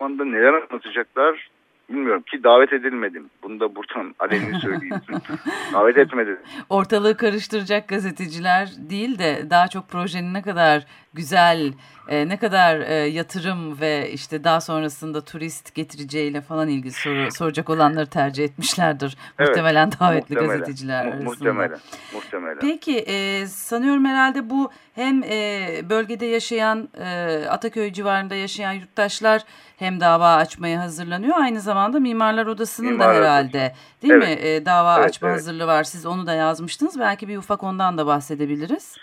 anda 0.00 0.24
neler 0.24 0.52
anlatacaklar 0.52 1.49
bilmiyorum 1.90 2.22
ki 2.22 2.44
davet 2.44 2.72
edilmedim. 2.72 3.30
Bunu 3.42 3.60
da 3.60 3.74
buradan 3.74 4.14
aleni 4.18 4.60
söyleyeyim. 4.60 5.00
davet 5.72 5.98
etmedim. 5.98 6.38
Ortalığı 6.68 7.16
karıştıracak 7.16 7.88
gazeteciler 7.88 8.68
değil 8.90 9.18
de 9.18 9.50
daha 9.50 9.68
çok 9.68 9.88
projenin 9.88 10.34
ne 10.34 10.42
kadar 10.42 10.86
güzel, 11.14 11.72
e, 12.08 12.28
ne 12.28 12.36
kadar 12.36 12.80
e, 12.80 12.94
yatırım 12.94 13.80
ve 13.80 14.10
işte 14.12 14.44
daha 14.44 14.60
sonrasında 14.60 15.24
turist 15.24 15.74
getireceğiyle 15.74 16.40
falan 16.40 16.68
ilgili 16.68 16.92
soru, 16.92 17.30
soracak 17.32 17.70
olanları 17.70 18.06
tercih 18.06 18.44
etmişlerdir. 18.44 19.16
Evet, 19.38 19.48
muhtemelen 19.48 19.90
davetli 20.00 20.34
muhtemelen, 20.34 20.58
gazeteciler 20.58 21.04
mu, 21.04 21.10
arasında. 21.10 21.30
Muhtemelen, 21.30 21.78
muhtemelen. 22.14 22.58
Peki 22.60 22.98
e, 22.98 23.46
sanıyorum 23.46 24.04
herhalde 24.04 24.50
bu 24.50 24.70
hem 24.94 25.22
e, 25.22 25.68
bölgede 25.90 26.26
yaşayan 26.26 26.88
e, 26.98 27.44
Ataköy 27.48 27.92
civarında 27.92 28.34
yaşayan 28.34 28.72
yurttaşlar 28.72 29.42
hem 29.80 30.00
dava 30.00 30.34
açmaya 30.34 30.80
hazırlanıyor. 30.80 31.36
Aynı 31.36 31.60
zamanda 31.60 32.00
Mimarlar 32.00 32.46
Odası'nın 32.46 32.92
Mimarlar 32.92 33.14
da 33.14 33.26
herhalde 33.26 33.72
değil 34.02 34.14
evet. 34.14 34.42
mi 34.42 34.48
e, 34.48 34.66
dava 34.66 34.96
evet, 34.96 35.08
açma 35.08 35.28
evet. 35.28 35.38
hazırlığı 35.38 35.66
var. 35.66 35.84
Siz 35.84 36.06
onu 36.06 36.26
da 36.26 36.34
yazmıştınız. 36.34 37.00
Belki 37.00 37.28
bir 37.28 37.36
ufak 37.36 37.62
ondan 37.62 37.98
da 37.98 38.06
bahsedebiliriz. 38.06 38.96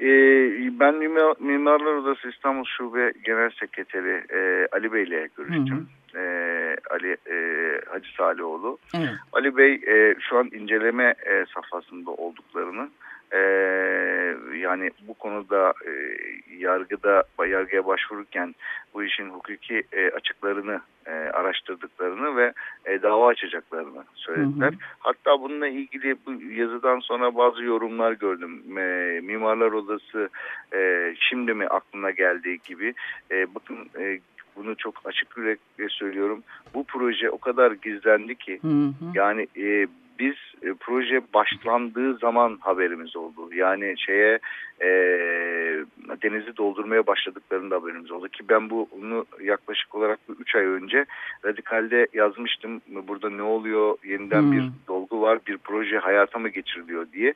Ee, 0.00 0.06
ben 0.80 0.94
Mimar, 0.94 1.34
Mimarlar 1.40 1.94
Odası 1.94 2.28
İstanbul 2.28 2.64
Şube 2.64 3.12
Genel 3.24 3.50
Sekreteri 3.50 4.24
e, 4.32 4.68
Ali 4.72 4.92
Bey 4.92 5.02
ile 5.02 5.28
görüştüm. 5.36 5.88
Hı 6.12 6.18
hı. 6.18 6.22
E, 6.22 6.76
Ali 6.90 7.16
e, 7.30 7.36
Hacı 7.90 8.14
Salihoğlu. 8.16 8.78
Evet. 8.94 9.08
Ali 9.32 9.56
Bey 9.56 9.80
şu 10.20 10.38
an 10.38 10.50
inceleme 10.52 11.14
safhasında 11.54 12.10
olduklarını 12.10 12.88
e, 13.32 13.40
yani 14.58 14.90
bu 15.08 15.14
konuda 15.14 15.74
e, 15.86 15.92
yargıda 16.56 17.22
yargıya 17.48 17.86
başvururken 17.86 18.54
bu 18.94 19.04
işin 19.04 19.30
hukuki 19.30 19.82
e, 19.92 20.10
açıklarını 20.10 20.80
e, 21.06 21.10
araştırdıklarını 21.10 22.36
ve 22.36 22.52
e, 22.86 23.02
dava 23.02 23.28
açacaklarını 23.28 24.04
söylediler. 24.14 24.70
Hı 24.70 24.74
hı. 24.74 24.78
Hatta 24.98 25.40
bununla 25.40 25.68
ilgili 25.68 26.16
bu 26.26 26.32
yazıdan 26.52 27.00
sonra 27.00 27.34
bazı 27.36 27.62
yorumlar 27.62 28.12
gördüm. 28.12 28.78
E, 28.78 29.20
Mimarlar 29.20 29.72
Odası 29.72 30.28
e, 30.74 31.12
şimdi 31.18 31.54
mi 31.54 31.66
aklına 31.66 32.10
geldiği 32.10 32.60
gibi 32.64 32.94
e, 33.30 33.54
bakın 33.54 33.76
e, 33.98 34.20
bunu 34.56 34.76
çok 34.76 34.94
açık 35.04 35.36
yürekle 35.36 35.88
söylüyorum. 35.88 36.42
Bu 36.74 36.84
proje 36.84 37.30
o 37.30 37.38
kadar 37.38 37.72
gizlendi 37.72 38.34
ki 38.34 38.58
hı 38.62 38.68
hı. 38.68 38.92
yani 39.14 39.46
e, 39.56 39.86
biz 40.20 40.34
e, 40.62 40.74
proje 40.80 41.20
başlandığı 41.34 42.14
zaman 42.14 42.58
haberimiz 42.60 43.16
oldu. 43.16 43.54
Yani 43.54 43.94
şeye 43.98 44.38
e, 44.80 44.88
denizi 46.22 46.56
doldurmaya 46.56 47.06
başladıklarında 47.06 47.76
haberimiz 47.76 48.10
oldu 48.10 48.28
ki 48.28 48.44
ben 48.48 48.70
bunu 48.70 49.26
yaklaşık 49.42 49.94
olarak 49.94 50.18
3 50.40 50.54
ay 50.54 50.64
önce 50.64 51.04
Radikal'de 51.44 52.06
yazmıştım. 52.12 52.80
Burada 53.08 53.30
ne 53.30 53.42
oluyor? 53.42 53.96
Yeniden 54.04 54.42
hmm. 54.42 54.52
bir 54.52 54.64
dolgu 54.88 55.22
var. 55.22 55.38
Bir 55.46 55.58
proje 55.58 55.98
hayata 55.98 56.38
mı 56.38 56.48
geçiriliyor 56.48 57.06
diye. 57.12 57.34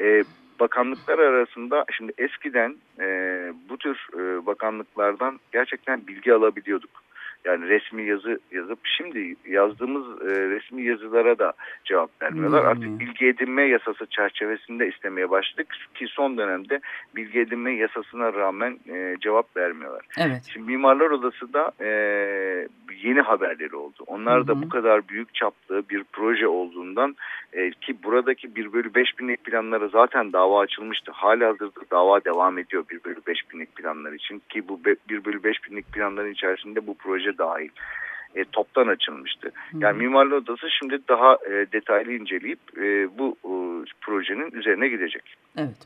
E, 0.00 0.24
bakanlıklar 0.60 1.18
arasında 1.18 1.84
şimdi 1.96 2.12
eskiden 2.18 2.76
e, 3.00 3.06
bu 3.68 3.76
tür 3.76 4.08
e, 4.14 4.46
bakanlıklardan 4.46 5.40
gerçekten 5.52 6.06
bilgi 6.06 6.34
alabiliyorduk. 6.34 7.09
Yani 7.44 7.68
resmi 7.68 8.02
yazı 8.02 8.38
yazıp 8.52 8.78
şimdi 8.84 9.36
yazdığımız 9.48 10.22
e, 10.22 10.26
resmi 10.26 10.82
yazılara 10.82 11.38
da 11.38 11.52
cevap 11.84 12.22
vermiyorlar. 12.22 12.62
Hmm. 12.62 12.68
Artık 12.68 13.00
bilgi 13.00 13.26
edinme 13.26 13.62
yasası 13.62 14.06
çerçevesinde 14.06 14.88
istemeye 14.88 15.30
başladık 15.30 15.66
ki 15.94 16.06
son 16.08 16.38
dönemde 16.38 16.80
bilgi 17.16 17.40
edinme 17.40 17.74
yasasına 17.74 18.32
rağmen 18.32 18.78
e, 18.88 19.16
cevap 19.20 19.56
vermiyorlar. 19.56 20.06
Evet. 20.18 20.42
Şimdi 20.52 20.66
Mimarlar 20.66 21.10
Odası 21.10 21.52
da 21.52 21.72
e, 21.80 21.88
yeni 23.02 23.20
haberleri 23.20 23.76
oldu. 23.76 24.04
Onlar 24.06 24.46
da 24.46 24.62
bu 24.62 24.68
kadar 24.68 25.08
büyük 25.08 25.34
çaplı 25.34 25.82
bir 25.90 26.04
proje 26.12 26.48
olduğundan 26.48 27.16
e, 27.52 27.70
ki 27.70 28.02
buradaki 28.02 28.54
1 28.56 28.72
bölü 28.72 28.94
5 28.94 29.18
binlik 29.18 29.44
planlara 29.44 29.88
zaten 29.88 30.32
dava 30.32 30.60
açılmıştı. 30.60 31.12
Hala 31.14 31.48
hazırda 31.48 31.80
dava 31.90 32.24
devam 32.24 32.58
ediyor 32.58 32.84
1 32.90 33.04
bölü 33.04 33.20
5 33.26 33.50
binlik 33.52 33.76
planlar 33.76 33.89
için 34.20 34.42
ki 34.48 34.68
bu 34.68 34.80
1 35.08 35.24
bölü 35.24 35.44
5 35.44 35.56
binlik 35.64 35.92
planların 35.92 36.32
içerisinde 36.32 36.86
bu 36.86 36.94
proje 36.94 37.38
dahil. 37.38 37.70
E, 38.34 38.44
toptan 38.44 38.86
açılmıştı. 38.86 39.50
Yani 39.78 39.98
Mimarlı 39.98 40.36
Odası 40.36 40.66
şimdi 40.70 40.98
daha 41.08 41.34
e, 41.34 41.72
detaylı 41.72 42.12
inceleyip 42.12 42.58
e, 42.76 43.18
bu 43.18 43.36
e, 43.44 43.52
projenin 44.00 44.50
üzerine 44.50 44.88
gidecek. 44.88 45.36
Evet. 45.56 45.76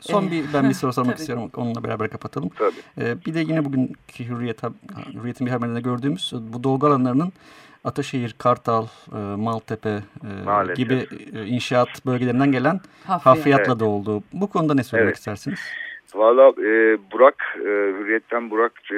Son 0.00 0.30
bir 0.30 0.44
ben 0.54 0.68
bir 0.68 0.74
soru 0.82 0.92
sormak 0.92 1.18
istiyorum. 1.18 1.50
Onunla 1.56 1.84
beraber 1.84 2.10
kapatalım. 2.10 2.48
Tabii. 2.48 3.06
Ee, 3.06 3.24
bir 3.26 3.34
de 3.34 3.40
yine 3.40 3.64
bugünkü 3.64 4.24
Hürriyet, 4.28 4.62
Hürriyet'in 5.14 5.46
bir 5.46 5.52
haberinde 5.52 5.80
gördüğümüz 5.80 6.32
bu 6.34 6.64
dolgu 6.64 6.86
alanlarının 6.86 7.32
Ataşehir, 7.84 8.34
Kartal, 8.38 8.86
e, 9.12 9.16
Maltepe 9.16 10.02
e, 10.70 10.74
gibi 10.74 11.06
e, 11.34 11.46
inşaat 11.46 12.06
bölgelerinden 12.06 12.52
gelen 12.52 12.80
Hafriyat. 13.04 13.26
hafriyatla 13.26 13.72
evet. 13.72 13.80
da 13.80 13.84
olduğu. 13.84 14.22
Bu 14.32 14.46
konuda 14.46 14.74
ne 14.74 14.84
söylemek 14.84 15.08
evet. 15.08 15.18
istersiniz? 15.18 15.60
Valla 16.14 16.48
e, 16.48 16.98
Burak, 17.12 17.56
e, 17.56 17.68
Hürriyet'ten 17.68 18.50
Burak 18.50 18.72
e, 18.92 18.96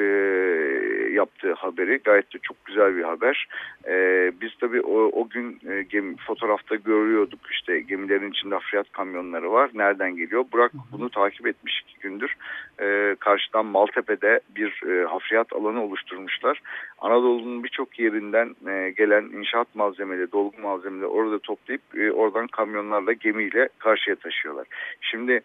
yaptığı 1.12 1.52
haberi. 1.52 1.98
Gayet 2.04 2.34
de 2.34 2.38
çok 2.38 2.64
güzel 2.64 2.96
bir 2.96 3.02
haber. 3.02 3.48
E, 3.88 3.94
biz 4.40 4.50
tabii 4.60 4.80
o, 4.80 5.20
o 5.20 5.28
gün 5.28 5.60
e, 5.70 5.82
gemi, 5.82 6.16
fotoğrafta 6.16 6.74
görüyorduk 6.74 7.40
işte 7.50 7.80
gemilerin 7.80 8.30
içinde 8.30 8.54
hafriyat 8.54 8.92
kamyonları 8.92 9.52
var. 9.52 9.70
Nereden 9.74 10.16
geliyor? 10.16 10.44
Burak 10.52 10.72
bunu 10.92 11.10
takip 11.10 11.46
etmiş 11.46 11.82
iki 11.88 12.00
gündür. 12.00 12.36
E, 12.80 13.16
karşıdan 13.20 13.66
Maltepe'de 13.66 14.40
bir 14.56 14.82
e, 14.86 15.04
hafriyat 15.04 15.52
alanı 15.52 15.82
oluşturmuşlar. 15.82 16.60
Anadolu'nun 16.98 17.64
birçok 17.64 17.98
yerinden 17.98 18.56
e, 18.68 18.90
gelen 18.90 19.22
inşaat 19.24 19.74
malzemeleri, 19.74 20.32
dolgu 20.32 20.60
malzemeleri 20.62 21.06
orada 21.06 21.38
toplayıp 21.38 21.82
e, 21.96 22.12
oradan 22.12 22.46
kamyonlarla 22.46 23.12
gemiyle 23.12 23.68
karşıya 23.78 24.16
taşıyorlar. 24.16 24.66
Şimdi 25.00 25.40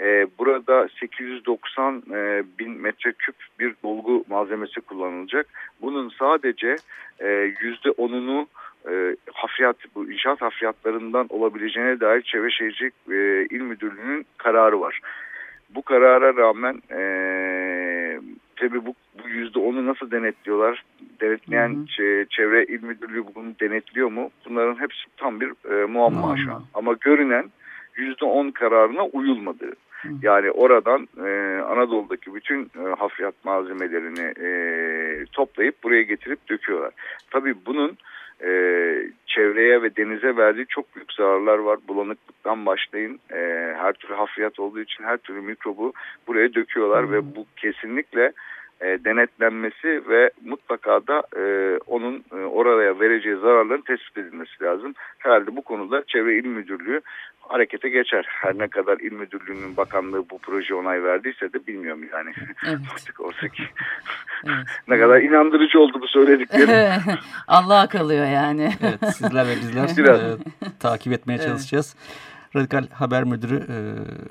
e, 0.00 0.26
burada 0.38 0.88
890 1.00 2.02
e, 2.10 2.42
bin 2.58 2.70
metreküp 2.70 3.34
bir 3.58 3.74
dolgu 3.82 4.24
malzemesi 4.28 4.80
kullanılacak. 4.80 5.46
Bunun 5.82 6.12
sadece 6.18 6.76
e, 7.20 7.54
yüzde 7.60 7.90
onunu 7.90 8.46
e, 8.90 9.16
hafriyat, 9.32 9.76
bu 9.94 10.12
inşaat 10.12 10.42
hafriyatlarından 10.42 11.26
olabileceğine 11.30 12.00
dair 12.00 12.22
Çevre 12.22 12.50
Şehircilik 12.50 12.94
e, 13.10 13.46
İl 13.56 13.60
Müdürlüğü'nün 13.60 14.26
kararı 14.36 14.80
var. 14.80 15.00
Bu 15.74 15.82
karara 15.82 16.36
rağmen 16.36 16.82
e, 16.90 17.00
tabi 18.56 18.86
bu, 18.86 18.94
bu 19.22 19.28
yüzde 19.28 19.58
onu 19.58 19.86
nasıl 19.86 20.10
denetliyorlar? 20.10 20.84
Denetleyen 21.20 21.68
hı 21.68 21.80
hı. 21.80 22.26
Çevre 22.30 22.64
İl 22.64 22.82
Müdürlüğü 22.82 23.24
bunu 23.34 23.54
denetliyor 23.60 24.10
mu? 24.10 24.30
Bunların 24.48 24.80
hepsi 24.80 25.00
tam 25.16 25.40
bir 25.40 25.48
e, 25.48 25.86
muamma 25.86 26.20
Muamma. 26.20 26.36
şu 26.36 26.52
an. 26.52 26.64
Ama 26.74 26.92
görünen 27.00 27.50
yüzde 27.96 28.24
on 28.24 28.50
kararına 28.50 29.04
uyulmadığı. 29.04 29.72
Yani 30.22 30.50
oradan 30.50 31.08
e, 31.18 31.60
Anadolu'daki 31.60 32.34
bütün 32.34 32.62
e, 32.62 32.94
hafriyat 32.98 33.34
malzemelerini 33.44 34.46
e, 34.46 35.24
toplayıp 35.32 35.82
buraya 35.82 36.02
getirip 36.02 36.48
döküyorlar. 36.48 36.92
Tabii 37.30 37.54
bunun 37.66 37.96
e, 38.44 38.52
çevreye 39.26 39.82
ve 39.82 39.96
denize 39.96 40.36
verdiği 40.36 40.66
çok 40.68 40.96
büyük 40.96 41.12
zararlar 41.12 41.58
var. 41.58 41.78
Bulanıklıktan 41.88 42.66
başlayın 42.66 43.20
e, 43.30 43.38
her 43.78 43.92
türlü 43.92 44.14
hafriyat 44.14 44.60
olduğu 44.60 44.80
için 44.80 45.04
her 45.04 45.16
türlü 45.16 45.40
mikrobu 45.40 45.92
buraya 46.26 46.54
döküyorlar 46.54 47.06
hmm. 47.06 47.12
ve 47.12 47.36
bu 47.36 47.46
kesinlikle 47.56 48.32
e, 48.82 49.04
denetlenmesi 49.04 50.08
ve 50.08 50.30
mutlaka 50.44 51.06
da 51.06 51.22
e, 51.36 51.78
onun 51.86 52.24
e, 52.32 52.36
oraya 52.36 53.00
vereceği 53.00 53.36
zararların 53.36 53.82
tespit 53.82 54.18
edilmesi 54.18 54.62
lazım. 54.62 54.94
Herhalde 55.18 55.56
bu 55.56 55.62
konuda 55.62 56.02
Çevre 56.06 56.38
İl 56.38 56.46
Müdürlüğü 56.46 57.00
harekete 57.40 57.88
geçer. 57.88 58.26
Her 58.28 58.58
ne 58.58 58.68
kadar 58.68 58.98
İl 58.98 59.12
Müdürlüğü'nün 59.12 59.76
bakanlığı 59.76 60.30
bu 60.30 60.38
proje 60.38 60.74
onay 60.74 61.02
verdiyse 61.02 61.52
de 61.52 61.66
bilmiyorum 61.66 62.02
yani. 62.12 62.32
Evet. 62.66 62.78
Artık 62.94 63.20
olsa 63.20 63.48
ki 63.48 63.62
evet. 64.44 64.66
ne 64.88 64.98
kadar 64.98 65.20
inandırıcı 65.20 65.80
oldu 65.80 65.98
bu 66.00 66.08
söylediklerim. 66.08 67.02
Allah'a 67.48 67.88
kalıyor 67.88 68.26
yani. 68.26 68.72
evet 68.82 69.14
sizler 69.14 69.46
ve 69.46 69.56
bizler 69.56 69.96
Biraz. 69.96 70.20
E, 70.20 70.36
takip 70.80 71.12
etmeye 71.12 71.34
evet. 71.34 71.46
çalışacağız. 71.46 71.96
Radikal 72.56 72.86
Haber 72.88 73.24
Müdürü 73.24 73.56
e, 73.56 73.76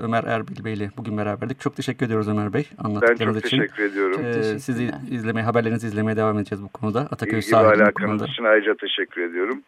Ömer 0.04 0.24
Erbil 0.24 0.66
Bey 0.66 0.74
ile 0.74 0.92
bugün 0.98 1.18
beraberdik. 1.18 1.60
Çok 1.60 1.76
teşekkür 1.76 2.06
ediyoruz 2.06 2.28
Ömer 2.28 2.54
Bey 2.54 2.70
anlattıklarınız 2.78 3.46
için. 3.46 3.60
Ben 3.60 3.68
çok 3.68 3.76
teşekkür 3.76 3.84
ediyorum. 3.84 4.26
E, 4.26 4.60
sizi 4.60 4.92
izlemeye, 5.12 5.46
haberlerinizi 5.46 5.88
izlemeye 5.88 6.18
devam 6.18 6.38
edeceğiz 6.40 6.64
bu 6.64 6.70
konuda. 6.70 7.00
Ataköy 7.00 7.42
bu 7.42 7.94
konuda. 7.94 8.26
için 8.26 8.44
ayrıca 8.44 8.76
teşekkür 8.76 9.22
ediyorum. 9.22 9.64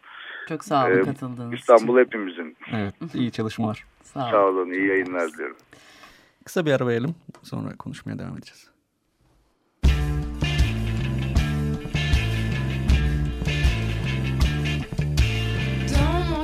Çok 0.50 0.64
sağ 0.64 0.86
olun 0.86 1.00
ee, 1.00 1.02
katıldığınız 1.02 1.54
İstanbul 1.54 2.00
için. 2.00 2.06
hepimizin. 2.06 2.58
Evet, 2.74 2.96
iyi 3.14 3.32
çalışmalar. 3.32 3.86
sağ 4.04 4.20
olun. 4.20 4.32
Sağ 4.32 4.46
olun, 4.46 4.72
iyi 4.72 4.88
yayınlar 4.88 5.34
diliyorum. 5.34 5.58
Kısa 6.46 6.66
bir 6.66 6.72
ara 6.72 6.88
verelim, 6.88 7.16
sonra 7.44 7.76
konuşmaya 7.80 8.20
devam 8.20 8.38
edeceğiz. 8.38 8.73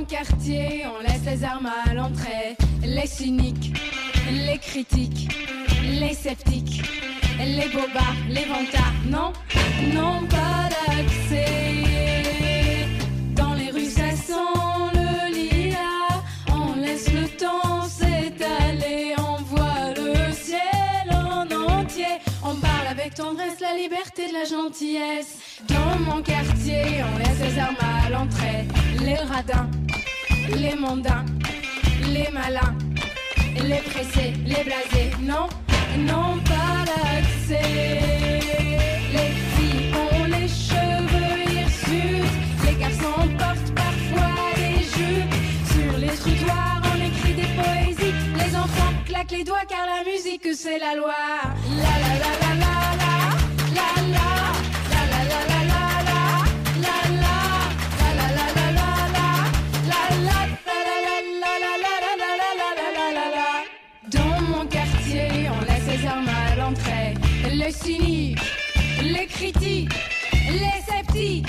Quartier, 0.10 0.86
on 0.88 1.02
laisse 1.02 1.24
les 1.26 1.44
armes 1.44 1.70
à 1.86 1.94
l'entrée. 1.94 2.58
Les 2.84 3.06
cyniques, 3.06 3.76
les 4.32 4.58
critiques, 4.58 5.30
les 5.84 6.14
sceptiques, 6.14 6.82
les 7.38 7.68
bobards, 7.70 8.16
les 8.28 8.46
vantards, 8.46 8.94
non, 9.06 9.32
non 9.94 10.26
pas 10.28 10.68
d'accès. 10.74 11.46
Dans 13.36 13.54
les 13.54 13.70
rues, 13.70 13.86
ça 13.86 14.12
sent 14.12 14.34
le 14.94 15.32
lilas. 15.32 16.24
On 16.52 16.76
laisse 16.82 17.14
le 17.14 17.28
temps 17.28 17.84
s'étaler, 17.84 19.14
on 19.20 19.42
voit 19.44 19.94
le 19.96 20.34
ciel 20.34 21.06
en 21.12 21.46
entier. 21.80 22.18
On 22.44 22.56
parle 22.56 22.88
avec 22.90 23.14
tendresse 23.14 23.60
la 23.60 23.76
liberté 23.76 24.28
de 24.28 24.34
la 24.34 24.46
gentillesse. 24.46 25.38
Dans 25.68 26.00
mon 26.00 26.22
quartier, 26.24 27.04
on 27.14 27.18
laisse 27.20 27.42
les 27.42 27.60
armes 27.60 27.76
à 28.06 28.10
l'entrée. 28.10 28.66
Les 29.02 29.16
radins 29.16 29.70
les 30.56 30.76
mondains, 30.76 31.26
les 32.14 32.30
malins, 32.32 32.76
les 33.56 33.82
pressés, 33.90 34.34
les 34.46 34.64
blasés, 34.64 35.12
non, 35.22 35.48
non 35.98 36.38
pas 36.46 36.86
l'accès. 36.90 38.40
Les 39.14 39.32
filles 39.54 39.92
ont 39.96 40.26
les 40.26 40.48
cheveux 40.48 41.54
hirsutes, 41.54 42.36
les 42.66 42.76
garçons 42.80 43.28
portent 43.38 43.74
parfois 43.76 44.36
des 44.56 44.84
jupes. 44.84 45.36
Sur 45.72 45.98
les 46.00 46.16
trottoirs, 46.16 46.82
on 46.94 47.06
écrit 47.06 47.34
des 47.34 47.52
poésies, 47.62 48.14
les 48.38 48.56
enfants 48.56 48.94
claquent 49.06 49.32
les 49.32 49.44
doigts 49.44 49.66
car 49.68 49.86
la 49.86 50.10
musique 50.10 50.48
c'est 50.54 50.80
la 50.80 50.96
loi. 50.96 51.29
Les 67.98 69.26
critiques, 69.26 69.90
les 70.34 70.82
sceptiques, 70.86 71.48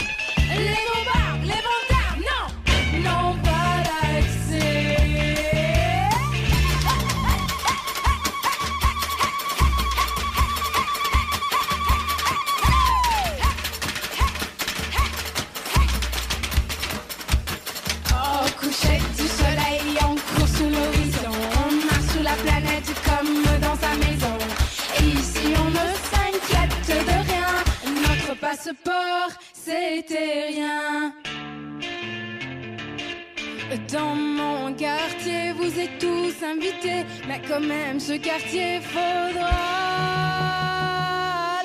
mais 37.29 37.41
quand 37.47 37.61
même, 37.61 38.01
ce 38.01 38.13
quartier 38.19 38.81
faudra 38.81 39.51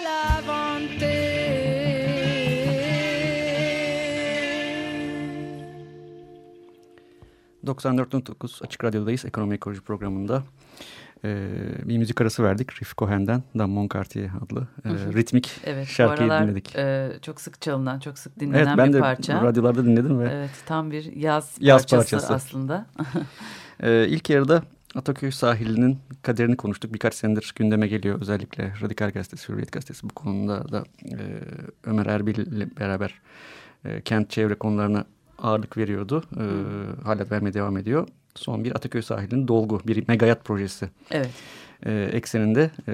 l'inventer. 0.04 1.26
94.9 7.66 8.66
Açık 8.66 8.84
Radyo'dayız. 8.84 9.26
Ekonomi 9.26 9.56
Ekoloji 9.56 9.82
programında. 9.82 10.44
Ee, 11.24 11.48
bir 11.84 11.98
müzik 11.98 12.22
arası 12.22 12.44
verdik. 12.44 12.82
Riff 12.82 12.98
Cohen'den 12.98 13.44
Dan 13.58 13.70
Moncartier 13.70 14.30
adlı 14.46 14.68
e, 14.86 14.90
ritmik 14.90 15.52
evet, 15.66 15.88
şarkıyı 15.88 16.32
aralar, 16.32 16.48
dinledik. 16.48 16.76
E, 16.76 17.12
çok 17.22 17.42
sık 17.42 17.62
çalınan, 17.62 18.00
çok 18.00 18.20
sık 18.20 18.40
dinlenen 18.40 18.68
evet, 18.68 18.78
ben 18.78 18.94
bir 18.94 19.00
parça. 19.00 19.34
Ben 19.34 19.42
de 19.42 19.46
radyolarda 19.46 19.86
dinledim 19.86 20.20
ve 20.20 20.30
evet, 20.34 20.50
tam 20.66 20.92
bir 20.92 21.16
yaz, 21.16 21.58
yaz 21.60 21.82
parçası, 21.82 22.12
parçası 22.12 22.34
aslında. 22.34 22.86
e, 23.84 24.08
ilk 24.08 24.30
yarıda 24.30 24.64
Ataköy 24.96 25.32
sahilinin 25.32 26.00
kaderini 26.22 26.58
konuştuk. 26.58 26.94
Birkaç 26.94 27.14
senedir 27.14 27.54
gündeme 27.56 27.88
geliyor 27.88 28.22
özellikle 28.22 28.74
Radikal 28.82 29.12
Gazetesi, 29.12 29.50
Hürriyet 29.50 29.72
Gazetesi 29.72 30.10
bu 30.10 30.14
konuda 30.14 30.72
da 30.72 30.84
e, 31.06 31.18
Ömer 31.84 32.06
Erbil 32.06 32.38
ile 32.38 32.68
beraber 32.80 33.22
e, 33.86 34.02
kent 34.02 34.30
çevre 34.30 34.56
konularına 34.56 35.06
ağırlık 35.40 35.78
veriyordu. 35.78 36.24
E, 36.36 36.44
hala 37.04 37.30
vermeye 37.32 37.54
devam 37.54 37.78
ediyor 37.78 38.08
son 38.36 38.64
bir 38.64 38.76
Ataköy 38.76 39.02
sahilinin 39.02 39.48
dolgu 39.48 39.82
bir 39.88 40.08
megayat 40.08 40.46
projesi. 40.46 40.90
Evet. 41.12 41.30
E, 41.86 42.10
ekseninde 42.14 42.72
e, 42.88 42.94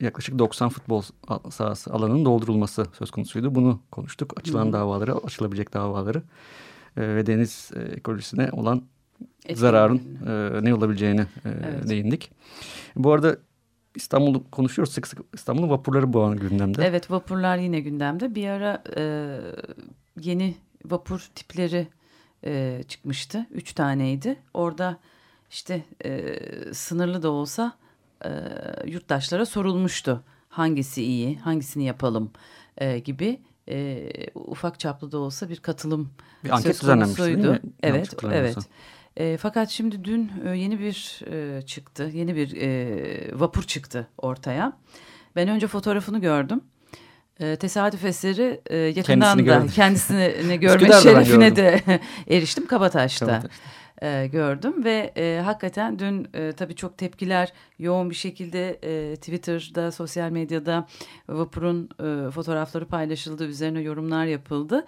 yaklaşık 0.00 0.38
90 0.38 0.68
futbol 0.68 1.02
sahası 1.50 1.92
alanının 1.92 2.24
doldurulması 2.24 2.86
söz 2.98 3.10
konusuydu. 3.10 3.54
Bunu 3.54 3.80
konuştuk. 3.90 4.40
Açılan 4.40 4.66
Hı. 4.66 4.72
davaları, 4.72 5.14
açılabilecek 5.16 5.74
davaları 5.74 6.22
e, 6.96 7.02
ve 7.16 7.26
deniz 7.26 7.70
e, 7.76 7.80
ekolojisine 7.80 8.48
olan. 8.52 8.82
Zararın 9.54 10.18
e, 10.26 10.64
ne 10.64 10.74
olabileceğini 10.74 11.20
e, 11.20 11.26
evet. 11.44 11.88
değindik. 11.88 12.30
Bu 12.96 13.12
arada 13.12 13.36
İstanbul'u 13.94 14.50
konuşuyoruz 14.50 14.94
sık 14.94 15.06
sık. 15.06 15.18
İstanbul'un 15.34 15.70
vapurları 15.70 16.12
bu 16.12 16.22
an 16.22 16.36
gündemde. 16.36 16.86
Evet 16.86 17.10
vapurlar 17.10 17.56
yine 17.56 17.80
gündemde. 17.80 18.34
Bir 18.34 18.48
ara 18.48 18.82
e, 18.96 19.36
yeni 20.20 20.54
vapur 20.84 21.28
tipleri 21.34 21.88
e, 22.44 22.82
çıkmıştı. 22.88 23.46
Üç 23.50 23.72
taneydi. 23.72 24.36
Orada 24.54 24.98
işte 25.50 25.82
e, 26.04 26.38
sınırlı 26.72 27.22
da 27.22 27.30
olsa 27.30 27.72
e, 28.24 28.30
yurttaşlara 28.86 29.46
sorulmuştu. 29.46 30.24
Hangisi 30.48 31.02
iyi, 31.02 31.38
hangisini 31.38 31.84
yapalım 31.84 32.30
e, 32.78 32.98
gibi 32.98 33.40
e, 33.68 34.08
ufak 34.34 34.80
çaplı 34.80 35.12
da 35.12 35.18
olsa 35.18 35.48
bir 35.48 35.56
katılım 35.56 36.10
bir 36.44 36.50
anket 36.50 36.80
düzenlenmişti 36.82 37.24
değil 37.24 37.38
mi? 37.38 37.60
Evet, 37.82 38.14
evet. 38.32 38.56
E, 39.16 39.36
fakat 39.36 39.68
şimdi 39.68 40.04
dün 40.04 40.32
e, 40.46 40.56
yeni 40.56 40.80
bir 40.80 41.20
e, 41.32 41.62
çıktı, 41.62 42.10
yeni 42.12 42.36
bir 42.36 42.56
e, 42.56 43.40
vapur 43.40 43.62
çıktı 43.62 44.08
ortaya. 44.18 44.72
Ben 45.36 45.48
önce 45.48 45.66
fotoğrafını 45.66 46.20
gördüm. 46.20 46.60
E, 47.40 47.56
tesadüf 47.56 48.04
eseri 48.04 48.60
e, 48.66 48.76
yakından 48.76 49.36
Kendisini 49.36 49.46
da 49.46 49.54
gördüm. 49.54 49.72
kendisini 49.74 50.60
görme 50.60 50.92
şerefine 50.92 51.56
de 51.56 51.80
eriştim 52.28 52.66
Kabataş'ta. 52.66 53.26
Kabataş'ta 53.26 53.50
e, 54.02 54.26
gördüm 54.26 54.84
ve 54.84 55.12
e, 55.16 55.40
hakikaten 55.44 55.98
dün 55.98 56.28
e, 56.34 56.52
tabii 56.52 56.74
çok 56.74 56.98
tepkiler 56.98 57.52
yoğun 57.78 58.10
bir 58.10 58.14
şekilde 58.14 58.78
e, 58.82 59.16
Twitter'da, 59.16 59.92
sosyal 59.92 60.30
medyada 60.30 60.86
vapurun 61.28 61.88
e, 61.98 62.30
fotoğrafları 62.30 62.86
paylaşıldı, 62.86 63.46
üzerine 63.46 63.80
yorumlar 63.80 64.24
yapıldı. 64.24 64.86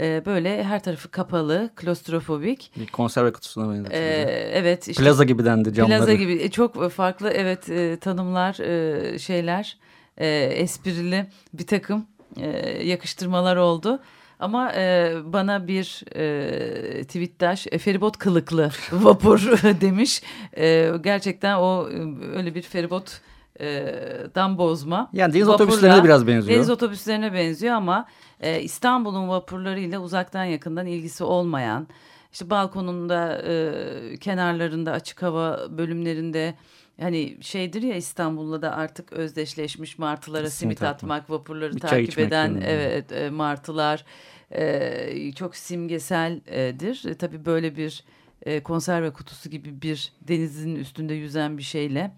E, 0.00 0.22
böyle 0.26 0.64
her 0.64 0.82
tarafı 0.82 1.10
kapalı, 1.10 1.70
klostrofobik. 1.76 2.70
Bir 2.76 2.86
konserve 2.86 3.32
kutusuna 3.32 3.74
benziyor. 3.74 3.92
E, 3.92 4.50
evet. 4.52 4.88
Işte, 4.88 5.02
plaza 5.02 5.24
gibi 5.24 5.44
dendi 5.44 5.74
camları. 5.74 5.98
Plaza 5.98 6.12
gibi 6.12 6.32
e, 6.32 6.50
çok 6.50 6.90
farklı 6.90 7.30
evet 7.30 7.70
e, 7.70 7.98
tanımlar, 8.00 8.60
e, 8.60 9.18
şeyler, 9.18 9.76
e, 10.18 10.28
esprili 10.36 11.26
bir 11.52 11.66
takım 11.66 12.06
e, 12.36 12.48
yakıştırmalar 12.84 13.56
oldu. 13.56 14.00
Ama 14.40 14.72
e, 14.72 15.14
bana 15.24 15.66
bir 15.66 16.04
e, 16.16 17.04
tweettaş 17.04 17.66
e, 17.70 17.78
feribot 17.78 18.18
kılıklı 18.18 18.70
vapur 18.92 19.40
demiş. 19.80 20.22
E, 20.56 20.92
gerçekten 21.02 21.56
o 21.56 21.88
öyle 22.36 22.54
bir 22.54 22.62
feribot 22.62 23.20
e, 23.60 23.94
dan 24.34 24.58
bozma. 24.58 25.10
Yani 25.12 25.34
deniz 25.34 25.48
Vapurla, 25.48 25.64
otobüslerine 25.64 26.04
biraz 26.04 26.26
benziyor. 26.26 26.56
Deniz 26.56 26.70
otobüslerine 26.70 27.32
benziyor 27.32 27.74
ama 27.74 28.06
e, 28.40 28.62
İstanbul'un 28.62 29.28
vapurlarıyla 29.28 30.00
uzaktan 30.00 30.44
yakından 30.44 30.86
ilgisi 30.86 31.24
olmayan, 31.24 31.88
işte 32.32 32.50
balkonunda, 32.50 33.42
e, 33.42 34.16
kenarlarında, 34.16 34.92
açık 34.92 35.22
hava 35.22 35.78
bölümlerinde 35.78 36.54
hani 37.00 37.36
şeydir 37.40 37.82
ya 37.82 37.96
İstanbul'da 37.96 38.62
da 38.62 38.76
artık 38.76 39.12
özdeşleşmiş 39.12 39.98
martılara 39.98 40.50
simit, 40.50 40.78
simit 40.78 40.82
atmak, 40.82 41.30
vapurları 41.30 41.74
Bir 41.74 41.80
takip 41.80 42.18
eden 42.18 42.62
evet 42.66 43.12
e, 43.12 43.30
martılar 43.30 44.04
e, 44.50 45.32
çok 45.32 45.56
simgeseldir. 45.56 47.04
E, 47.10 47.14
tabii 47.14 47.44
böyle 47.44 47.76
bir 47.76 48.04
e, 48.42 48.62
konserve 48.62 49.10
kutusu 49.10 49.50
gibi 49.50 49.82
bir 49.82 50.12
denizin 50.20 50.76
üstünde 50.76 51.14
yüzen 51.14 51.58
bir 51.58 51.62
şeyle 51.62 52.12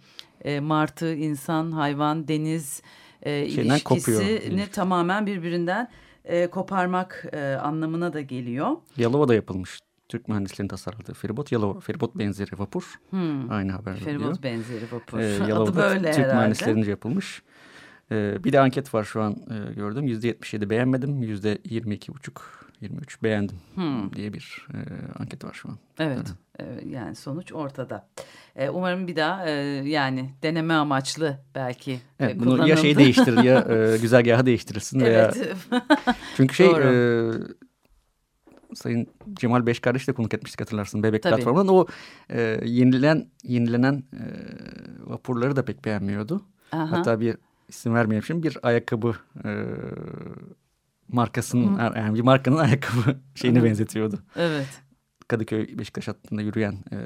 e, 0.45 0.61
martı, 0.61 1.15
insan, 1.15 1.73
hayvan, 1.73 2.29
deniz 2.29 2.83
e, 3.23 3.47
ilişkisini 3.47 4.67
tamamen 4.73 5.27
birbirinden 5.27 5.89
e, 6.29 6.47
koparmak 6.47 7.25
e, 7.33 7.55
anlamına 7.55 8.13
da 8.13 8.21
geliyor. 8.21 8.77
Yalova'da 8.97 9.35
yapılmış. 9.35 9.81
Türk 10.09 10.29
mühendislerinin 10.29 10.69
tasarladığı 10.69 11.15
feribot 11.15 11.53
Yalova 11.53 11.81
feribot 11.81 12.19
benzeri 12.19 12.59
vapur. 12.59 12.95
Hmm. 13.11 13.51
Aynı 13.51 13.73
haber 13.73 13.97
Feribot 13.97 14.25
diyor. 14.25 14.43
benzeri 14.43 14.85
vapur. 14.93 15.19
Ee, 15.21 15.25
Yalova'da 15.25 15.71
Adı 15.71 15.77
böyle 15.77 16.11
Türk 16.13 16.25
herhalde. 16.25 16.35
mühendislerince 16.35 16.91
yapılmış. 16.91 17.43
Ee, 18.13 18.45
bir 18.45 18.53
de 18.53 18.61
anket 18.61 18.95
var 18.95 19.05
şu 19.05 19.23
an 19.23 19.33
e, 19.33 19.73
gördüm. 19.73 20.07
Yüzde 20.07 20.27
yetmiş 20.27 20.55
yedi 20.55 20.71
beğenmedim. 20.71 21.23
Yüzde 21.23 21.59
yirmi 21.65 21.95
iki 21.95 22.15
buçuk 22.15 22.69
23 22.81 23.23
beğendim 23.23 23.57
hmm. 23.75 24.13
diye 24.13 24.33
bir 24.33 24.67
e, 24.75 24.79
anket 25.19 25.45
var 25.45 25.53
şu 25.53 25.69
an. 25.69 25.79
Evet 25.99 26.19
e, 26.19 26.48
yani 26.87 27.15
sonuç 27.15 27.53
ortada. 27.53 28.09
E, 28.57 28.69
umarım 28.69 29.07
bir 29.07 29.17
daha 29.17 29.47
e, 29.47 29.51
yani 29.89 30.31
deneme 30.43 30.75
amaçlı 30.75 31.39
belki 31.55 32.01
evet, 32.21 32.37
e, 32.37 32.41
bunu 32.41 32.69
ya 32.69 32.77
şey 32.77 32.97
değiştirir 32.97 33.43
ya 33.43 33.67
e, 33.71 33.99
güzergahı 34.03 34.47
değiştirirsin 34.47 35.01
veya 35.01 35.33
evet. 35.37 35.57
çünkü 36.37 36.55
şey 36.55 36.67
e, 36.67 37.31
Sayın 38.75 39.07
Cemal 39.33 39.67
Beş 39.67 39.81
kardeş 39.81 40.09
de 40.09 40.13
konuk 40.13 40.35
etmiştik 40.35 40.61
hatırlarsın 40.61 41.03
Bebek 41.03 41.23
Tabii. 41.23 41.35
platformundan 41.35 41.75
o 41.75 41.87
e, 42.31 42.61
yenilen 42.65 43.27
yenilenen 43.43 44.03
e, 44.13 44.25
vapurları 45.11 45.57
da 45.57 45.65
pek 45.65 45.85
beğenmiyordu. 45.85 46.43
Aha. 46.73 46.91
Hatta 46.91 47.21
bir 47.21 47.37
isim 47.69 47.95
vermeyeyim 47.95 48.25
şimdi 48.25 48.49
bir 48.49 48.59
ayakkabı 48.63 49.15
e, 49.45 49.51
markasının 51.09 51.79
Hı. 51.79 51.99
yani 51.99 52.15
bir 52.15 52.21
markanın 52.21 52.57
ayakkabı 52.67 53.17
şeyini 53.35 53.61
Hı. 53.61 53.65
benzetiyordu. 53.65 54.19
Evet. 54.37 54.88
Kadıköy 55.29 55.79
Beşiktaş 55.79 56.09
hattında 56.09 56.43
yürüyen 56.43 56.73
e, 56.93 56.99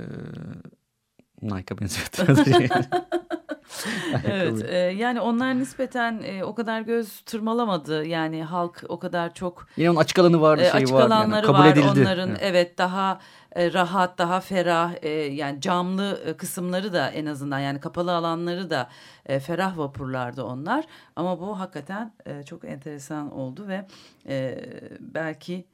Nike'a 1.43 1.79
benzetiyordu. 1.79 2.41
evet 4.25 4.65
e, 4.69 4.77
yani 4.77 5.21
onlar 5.21 5.59
nispeten 5.59 6.23
e, 6.25 6.45
o 6.45 6.55
kadar 6.55 6.81
göz 6.81 7.21
tırmalamadı. 7.21 8.07
Yani 8.07 8.45
halk 8.45 8.85
o 8.89 8.99
kadar 8.99 9.35
çok 9.35 9.67
yine 9.77 9.91
onun 9.91 10.01
açık 10.01 10.19
alanı 10.19 10.41
vardı 10.41 10.63
e, 10.63 10.71
şey 10.71 10.83
açık 10.83 10.95
var 10.95 11.03
alanları 11.03 11.35
yani, 11.35 11.47
kabul 11.47 11.59
var 11.59 11.73
edildi. 11.73 12.01
onların. 12.01 12.29
Evet, 12.29 12.41
evet 12.43 12.79
daha 12.79 13.21
e, 13.57 13.73
rahat 13.73 14.19
daha 14.19 14.41
ferah 14.41 14.93
e, 15.03 15.09
yani 15.11 15.61
camlı 15.61 16.21
e, 16.27 16.37
kısımları 16.37 16.93
da 16.93 17.11
en 17.11 17.27
azından 17.27 17.59
yani 17.59 17.81
kapalı 17.81 18.15
alanları 18.15 18.71
da 18.71 18.89
e, 19.27 19.41
ferah 19.41 19.79
vapurlardı 19.79 20.45
onlar. 20.45 20.85
Ama 21.17 21.41
bu 21.41 21.61
hakikaten 21.61 22.13
e, 22.27 22.43
çok 22.43 22.65
enteresan 22.65 23.31
oldu 23.33 23.69
ve 23.69 23.87
e, 24.27 24.65
belki 25.01 25.65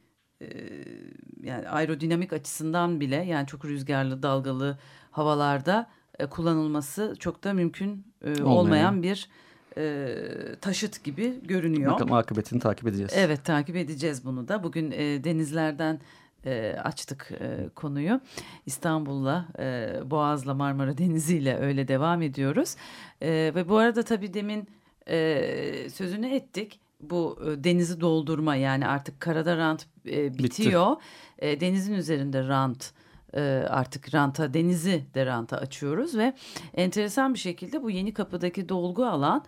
yani 1.42 1.68
aerodinamik 1.68 2.32
açısından 2.32 3.00
bile 3.00 3.16
yani 3.16 3.46
çok 3.46 3.64
rüzgarlı 3.64 4.22
dalgalı 4.22 4.78
havalarda 5.10 5.90
kullanılması 6.30 7.16
çok 7.18 7.44
da 7.44 7.52
mümkün 7.52 8.06
e, 8.24 8.42
olmayan 8.42 9.02
bir 9.02 9.28
e, 9.76 10.14
taşıt 10.60 11.04
gibi 11.04 11.46
görünüyor. 11.46 11.92
Bakalım 11.92 12.12
akıbetini 12.12 12.60
takip 12.60 12.86
edeceğiz. 12.88 13.12
Evet 13.14 13.44
takip 13.44 13.76
edeceğiz 13.76 14.24
bunu 14.24 14.48
da. 14.48 14.62
Bugün 14.62 14.90
e, 14.90 15.24
denizlerden 15.24 16.00
e, 16.44 16.76
açtık 16.84 17.30
e, 17.40 17.68
konuyu. 17.74 18.20
İstanbul'la, 18.66 19.48
e, 19.58 19.90
Boğaz'la, 20.04 20.54
Marmara 20.54 20.98
Denizi 20.98 21.36
ile 21.36 21.58
öyle 21.58 21.88
devam 21.88 22.22
ediyoruz. 22.22 22.76
E, 23.22 23.52
ve 23.54 23.68
bu 23.68 23.76
arada 23.76 24.02
tabii 24.02 24.34
demin 24.34 24.68
e, 25.08 25.90
sözünü 25.90 26.34
ettik. 26.34 26.80
Bu 27.00 27.38
e, 27.46 27.64
denizi 27.64 28.00
doldurma 28.00 28.56
yani 28.56 28.86
artık 28.86 29.20
karada 29.20 29.56
rant 29.56 29.86
e, 30.06 30.38
bitiyor. 30.38 30.96
E, 31.38 31.60
denizin 31.60 31.94
üzerinde 31.94 32.48
rant 32.48 32.92
e, 33.34 33.40
artık 33.68 34.14
ranta 34.14 34.54
denizi 34.54 35.04
de 35.14 35.26
ranta 35.26 35.56
açıyoruz 35.56 36.16
ve 36.16 36.34
enteresan 36.74 37.34
bir 37.34 37.38
şekilde 37.38 37.82
bu 37.82 37.90
yeni 37.90 38.14
kapıdaki 38.14 38.68
dolgu 38.68 39.06
alan 39.06 39.44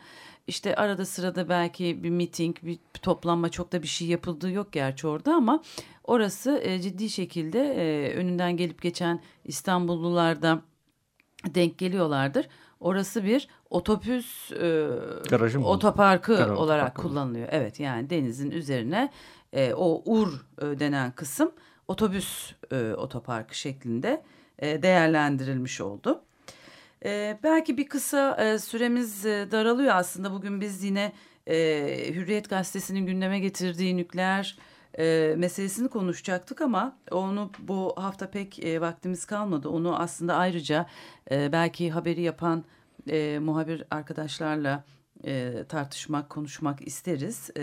işte 0.47 0.75
arada 0.75 1.07
sırada 1.07 1.49
belki 1.49 2.03
bir 2.05 2.11
meeting, 2.11 2.57
bir 2.63 2.79
toplanma 3.03 3.49
çok 3.49 3.73
da 3.73 3.83
bir 3.83 3.89
şey 3.89 4.09
yapıldığı 4.09 4.51
yok 4.51 4.73
gerçi 4.73 5.07
orada 5.07 5.35
ama 5.35 5.63
orası 6.05 6.61
e, 6.65 6.81
ciddi 6.81 7.11
şekilde 7.11 7.61
e, 7.61 8.15
önünden 8.15 8.57
gelip 8.57 8.83
geçen 8.83 9.21
İstanbullular 9.45 10.43
denk 11.47 11.79
geliyorlardır. 11.79 12.49
Orası 12.81 13.25
bir 13.25 13.49
otobüs 13.71 14.53
e, 14.53 14.89
Garajı 15.31 15.61
mı 15.61 15.67
otoparkı 15.67 16.37
Garaj, 16.37 16.59
olarak 16.59 16.87
otoparkı 16.87 17.03
kullanılıyor. 17.03 17.49
Evet 17.51 17.81
yani 17.81 18.11
denizin 18.11 18.51
üzerine 18.51 19.11
e, 19.53 19.75
o 19.75 20.03
Ur 20.05 20.47
e, 20.63 20.81
denen 20.81 21.13
kısım 21.13 21.53
otobüs 21.89 22.53
e, 22.73 22.93
otoparkı 22.93 23.59
şeklinde 23.59 24.23
e, 24.59 24.83
değerlendirilmiş 24.83 25.81
oldu. 25.81 26.23
E, 27.05 27.39
belki 27.43 27.77
bir 27.77 27.89
kısa 27.89 28.37
e, 28.37 28.59
süremiz 28.59 29.27
e, 29.27 29.49
daralıyor 29.51 29.95
aslında. 29.95 30.33
Bugün 30.33 30.61
biz 30.61 30.85
yine 30.85 31.13
e, 31.47 31.57
Hürriyet 32.15 32.51
Gazetesi'nin 32.51 33.07
gündeme 33.07 33.39
getirdiği 33.39 33.97
nükleer 33.97 34.57
e, 34.99 35.35
meselesini 35.37 35.89
konuşacaktık 35.89 36.61
ama 36.61 36.97
onu 37.11 37.51
bu 37.59 37.95
hafta 37.97 38.31
pek 38.31 38.65
e, 38.65 38.81
vaktimiz 38.81 39.25
kalmadı. 39.25 39.69
Onu 39.69 40.01
aslında 40.01 40.35
ayrıca 40.37 40.87
e, 41.31 41.53
belki 41.53 41.91
haberi 41.91 42.21
yapan 42.21 42.65
e, 43.09 43.39
muhabir 43.39 43.85
arkadaşlarla 43.91 44.85
e, 45.25 45.65
tartışmak, 45.69 46.31
konuşmak 46.31 46.87
isteriz 46.87 47.51
e, 47.57 47.61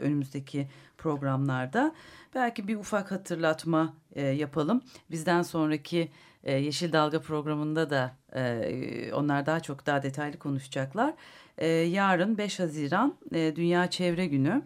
önümüzdeki 0.00 0.68
programlarda. 0.98 1.94
Belki 2.34 2.68
bir 2.68 2.76
ufak 2.76 3.10
hatırlatma 3.10 3.94
e, 4.12 4.26
yapalım. 4.26 4.82
Bizden 5.10 5.42
sonraki 5.42 6.10
e, 6.44 6.54
Yeşil 6.54 6.92
Dalga 6.92 7.20
programında 7.20 7.90
da 7.90 8.16
e, 8.34 9.12
onlar 9.14 9.46
daha 9.46 9.60
çok 9.60 9.86
daha 9.86 10.02
detaylı 10.02 10.38
konuşacaklar. 10.38 11.14
E, 11.58 11.66
yarın 11.68 12.38
5 12.38 12.60
Haziran 12.60 13.14
e, 13.34 13.56
Dünya 13.56 13.90
Çevre 13.90 14.26
Günü. 14.26 14.62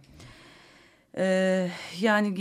E, 1.17 1.69
yani 2.01 2.37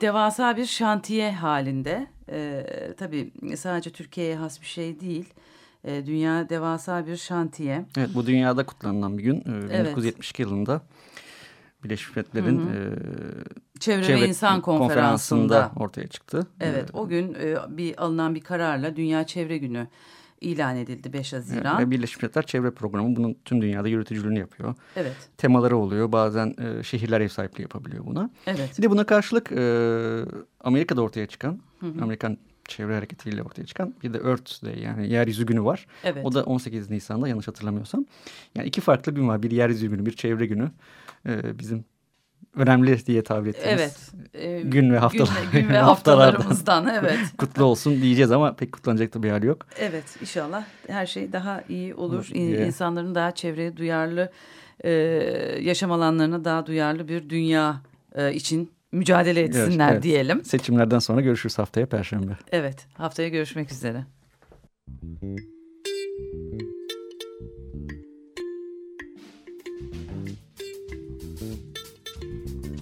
devasa 0.00 0.56
bir 0.56 0.66
şantiye 0.66 1.32
halinde. 1.32 2.06
E, 2.30 2.66
tabii 2.96 3.32
sadece 3.56 3.90
Türkiye'ye 3.90 4.36
has 4.36 4.60
bir 4.60 4.66
şey 4.66 5.00
değil. 5.00 5.34
E, 5.34 5.55
dünya 5.86 6.48
devasa 6.48 7.06
bir 7.06 7.16
şantiye. 7.16 7.86
Evet 7.98 8.10
bu 8.14 8.26
dünyada 8.26 8.66
kutlanılan 8.66 9.18
bir 9.18 9.22
gün. 9.22 9.36
E, 9.36 9.42
evet. 9.70 9.96
1972 9.96 10.42
yılında 10.42 10.80
Birleşmiş 11.84 12.16
Milletler'in 12.16 12.58
E, 12.58 12.70
Çevre, 13.80 14.02
Çevre 14.04 14.20
ve 14.20 14.28
İnsan 14.28 14.60
Konferansı'nda, 14.60 15.38
konferansında 15.38 15.84
ortaya 15.84 16.06
çıktı. 16.06 16.46
Evet 16.60 16.90
o 16.92 17.08
gün 17.08 17.34
e, 17.34 17.56
bir 17.68 18.02
alınan 18.02 18.34
bir 18.34 18.40
kararla 18.40 18.96
Dünya 18.96 19.26
Çevre 19.26 19.58
Günü 19.58 19.86
ilan 20.40 20.76
edildi 20.76 21.12
5 21.12 21.32
Haziran. 21.32 21.78
Ve 21.78 21.90
Birleşmiş 21.90 22.22
Milletler 22.22 22.46
Çevre 22.46 22.70
Programı 22.70 23.16
bunun 23.16 23.36
tüm 23.44 23.62
dünyada 23.62 23.88
yürütücülüğünü 23.88 24.38
yapıyor. 24.38 24.74
Evet. 24.96 25.16
Temaları 25.36 25.76
oluyor. 25.76 26.12
Bazen 26.12 26.54
e, 26.58 26.82
şehirler 26.82 27.20
ev 27.20 27.28
sahipliği 27.28 27.62
yapabiliyor 27.62 28.06
buna. 28.06 28.30
Evet. 28.46 28.78
Bir 28.78 28.82
de 28.82 28.90
buna 28.90 29.04
karşılık 29.04 29.52
e, 29.52 30.24
Amerika'da 30.60 31.02
ortaya 31.02 31.26
çıkan, 31.26 31.60
hı 31.80 31.86
hı. 31.86 32.02
Amerikan 32.02 32.38
çevre 32.68 32.94
hareketiyle 32.94 33.42
ortaya 33.42 33.66
çıkan 33.66 33.94
bir 34.02 34.12
de 34.12 34.18
Earth 34.18 34.64
Day 34.64 34.78
yani 34.78 35.12
yeryüzü 35.12 35.46
günü 35.46 35.64
var. 35.64 35.86
Evet. 36.04 36.26
O 36.26 36.34
da 36.34 36.44
18 36.44 36.90
Nisan'da 36.90 37.28
yanlış 37.28 37.48
hatırlamıyorsam. 37.48 38.04
Yani 38.54 38.68
iki 38.68 38.80
farklı 38.80 39.12
gün 39.12 39.28
var. 39.28 39.42
Bir 39.42 39.50
yeryüzü 39.50 39.90
günü, 39.90 40.06
bir 40.06 40.12
çevre 40.12 40.46
günü. 40.46 40.70
Ee, 41.26 41.58
bizim 41.58 41.84
önemli 42.56 43.06
diye 43.06 43.22
tabir 43.22 43.50
ettiğimiz 43.50 44.12
evet. 44.34 44.44
e, 44.44 44.60
gün 44.60 44.92
ve 44.92 44.98
haftalar 44.98 45.42
gün, 45.52 45.60
gün 45.60 45.68
ve 45.68 45.78
haftalarımızdan 45.78 46.86
evet. 47.00 47.18
kutlu 47.38 47.64
olsun 47.64 48.02
diyeceğiz 48.02 48.32
ama 48.32 48.56
pek 48.56 48.72
kutlanacak 48.72 49.14
da 49.14 49.22
bir 49.22 49.30
hali 49.30 49.46
yok. 49.46 49.66
Evet 49.78 50.04
inşallah 50.20 50.64
her 50.88 51.06
şey 51.06 51.32
daha 51.32 51.62
iyi 51.68 51.94
olur. 51.94 52.28
Evet. 52.34 52.66
İnsanların 52.66 53.14
daha 53.14 53.34
çevreye 53.34 53.76
duyarlı 53.76 54.32
e, 54.84 54.90
yaşam 55.60 55.92
alanlarına 55.92 56.44
daha 56.44 56.66
duyarlı 56.66 57.08
bir 57.08 57.30
dünya 57.30 57.82
e, 58.14 58.34
için 58.34 58.70
mücadele 58.92 59.40
etsinler 59.40 59.84
evet, 59.84 59.92
evet. 59.92 60.02
diyelim. 60.02 60.44
Seçimlerden 60.44 60.98
sonra 60.98 61.20
görüşürüz 61.20 61.58
haftaya 61.58 61.86
Perşembe. 61.86 62.32
Evet 62.52 62.86
haftaya 62.94 63.28
görüşmek 63.28 63.72
üzere. 63.72 64.04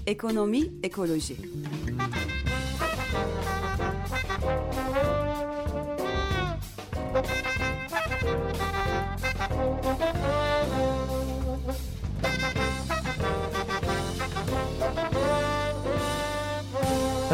Ekonomi, 0.06 0.62
ekoloji. 0.82 1.36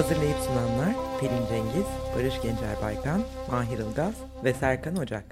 Hazırlayıp 0.00 0.36
sunanlar 0.46 0.94
Pelin 1.20 1.46
Cengiz, 1.48 1.86
Barış 2.16 2.34
Gencer 2.42 2.82
Baykan, 2.82 3.22
Mahir 3.50 3.78
Ilgaz 3.78 4.14
ve 4.44 4.54
Serkan 4.54 4.96
Ocak. 4.96 5.24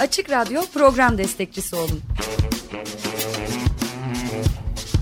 Açık 0.00 0.30
Radyo 0.30 0.62
program 0.74 1.18
destekçisi 1.18 1.76
olun. 1.76 2.00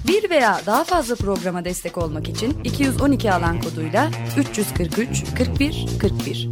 Bir 0.07 0.31
veya 0.31 0.61
daha 0.67 0.85
fazla 0.85 1.15
programa 1.15 1.65
destek 1.65 1.99
olmak 1.99 2.29
için 2.29 2.61
212 2.65 3.33
alan 3.33 3.61
koduyla 3.61 4.11
343 4.39 5.25
41 5.39 5.87
41 6.01 6.49